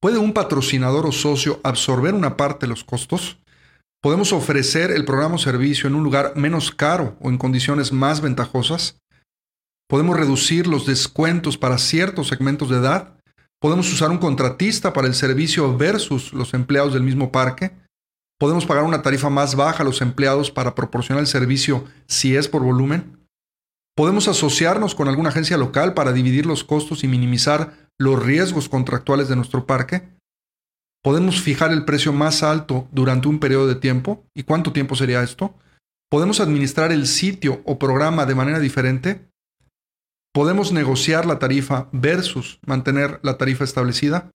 ¿Puede 0.03 0.19
un 0.19 0.35
patrocinador 0.35 1.07
o 1.07 1.13
socio 1.13 1.61
absorber 1.65 2.13
una 2.13 2.37
parte 2.37 2.67
de 2.67 2.71
los 2.71 2.85
costos? 2.85 3.39
¿Podemos 4.03 4.35
ofrecer 4.35 4.91
el 4.91 5.07
programa 5.07 5.37
o 5.37 5.39
servicio 5.39 5.89
en 5.89 5.95
un 5.95 6.05
lugar 6.05 6.35
menos 6.37 6.71
caro 6.71 7.17
o 7.23 7.31
en 7.31 7.39
condiciones 7.39 7.91
más 7.91 8.21
ventajosas? 8.21 8.99
¿Podemos 9.89 10.19
reducir 10.19 10.67
los 10.67 10.85
descuentos 10.85 11.57
para 11.57 11.79
ciertos 11.79 12.29
segmentos 12.29 12.69
de 12.69 12.77
edad? 12.77 13.20
Podemos 13.61 13.93
usar 13.93 14.11
un 14.11 14.17
contratista 14.17 14.95
para 14.95 15.07
el 15.07 15.15
servicio 15.15 15.77
versus 15.77 16.33
los 16.33 16.55
empleados 16.55 16.95
del 16.95 17.03
mismo 17.03 17.31
parque. 17.31 17.73
Podemos 18.39 18.65
pagar 18.65 18.85
una 18.85 19.03
tarifa 19.03 19.29
más 19.29 19.55
baja 19.55 19.83
a 19.83 19.87
los 19.87 20.01
empleados 20.01 20.51
para 20.51 20.75
proporcionar 20.75 21.21
el 21.21 21.27
servicio 21.27 21.85
si 22.07 22.37
es 22.37 22.49
por 22.49 22.63
volumen. 22.63 23.19
Podemos 23.95 24.29
asociarnos 24.29 24.95
con 24.95 25.09
alguna 25.09 25.29
agencia 25.29 25.59
local 25.59 25.93
para 25.93 26.15
dividir 26.15 26.47
los 26.47 26.65
costos 26.65 27.05
y 27.05 27.09
minimizar 27.09 27.91
los 27.99 28.23
riesgos 28.23 28.71
contractuales 28.71 29.29
de 29.29 29.37
nuestro 29.37 29.67
parque. 29.67 30.09
Podemos 31.03 31.43
fijar 31.43 31.71
el 31.71 31.85
precio 31.85 32.15
más 32.15 32.43
alto 32.43 32.89
durante 32.93 33.29
un 33.29 33.41
periodo 33.41 33.67
de 33.67 33.75
tiempo. 33.75 34.25
¿Y 34.35 34.45
cuánto 34.45 34.73
tiempo 34.73 34.97
sería 34.97 35.23
esto? 35.23 35.55
Podemos 36.11 36.41
administrar 36.41 36.93
el 36.93 37.07
sitio 37.07 37.61
o 37.67 37.79
programa 37.79 38.25
de 38.25 38.35
manera 38.35 38.59
diferente 38.59 39.30
¿Podemos 40.33 40.71
negociar 40.71 41.27
la 41.27 41.41
tarifa 41.41 41.89
versus 41.91 42.61
mantener 42.65 43.19
la 43.25 43.37
tarifa 43.37 43.65
establecida? 43.65 44.31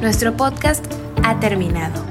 Nuestro 0.02 0.36
podcast 0.36 0.86
ha 1.24 1.40
terminado. 1.40 2.11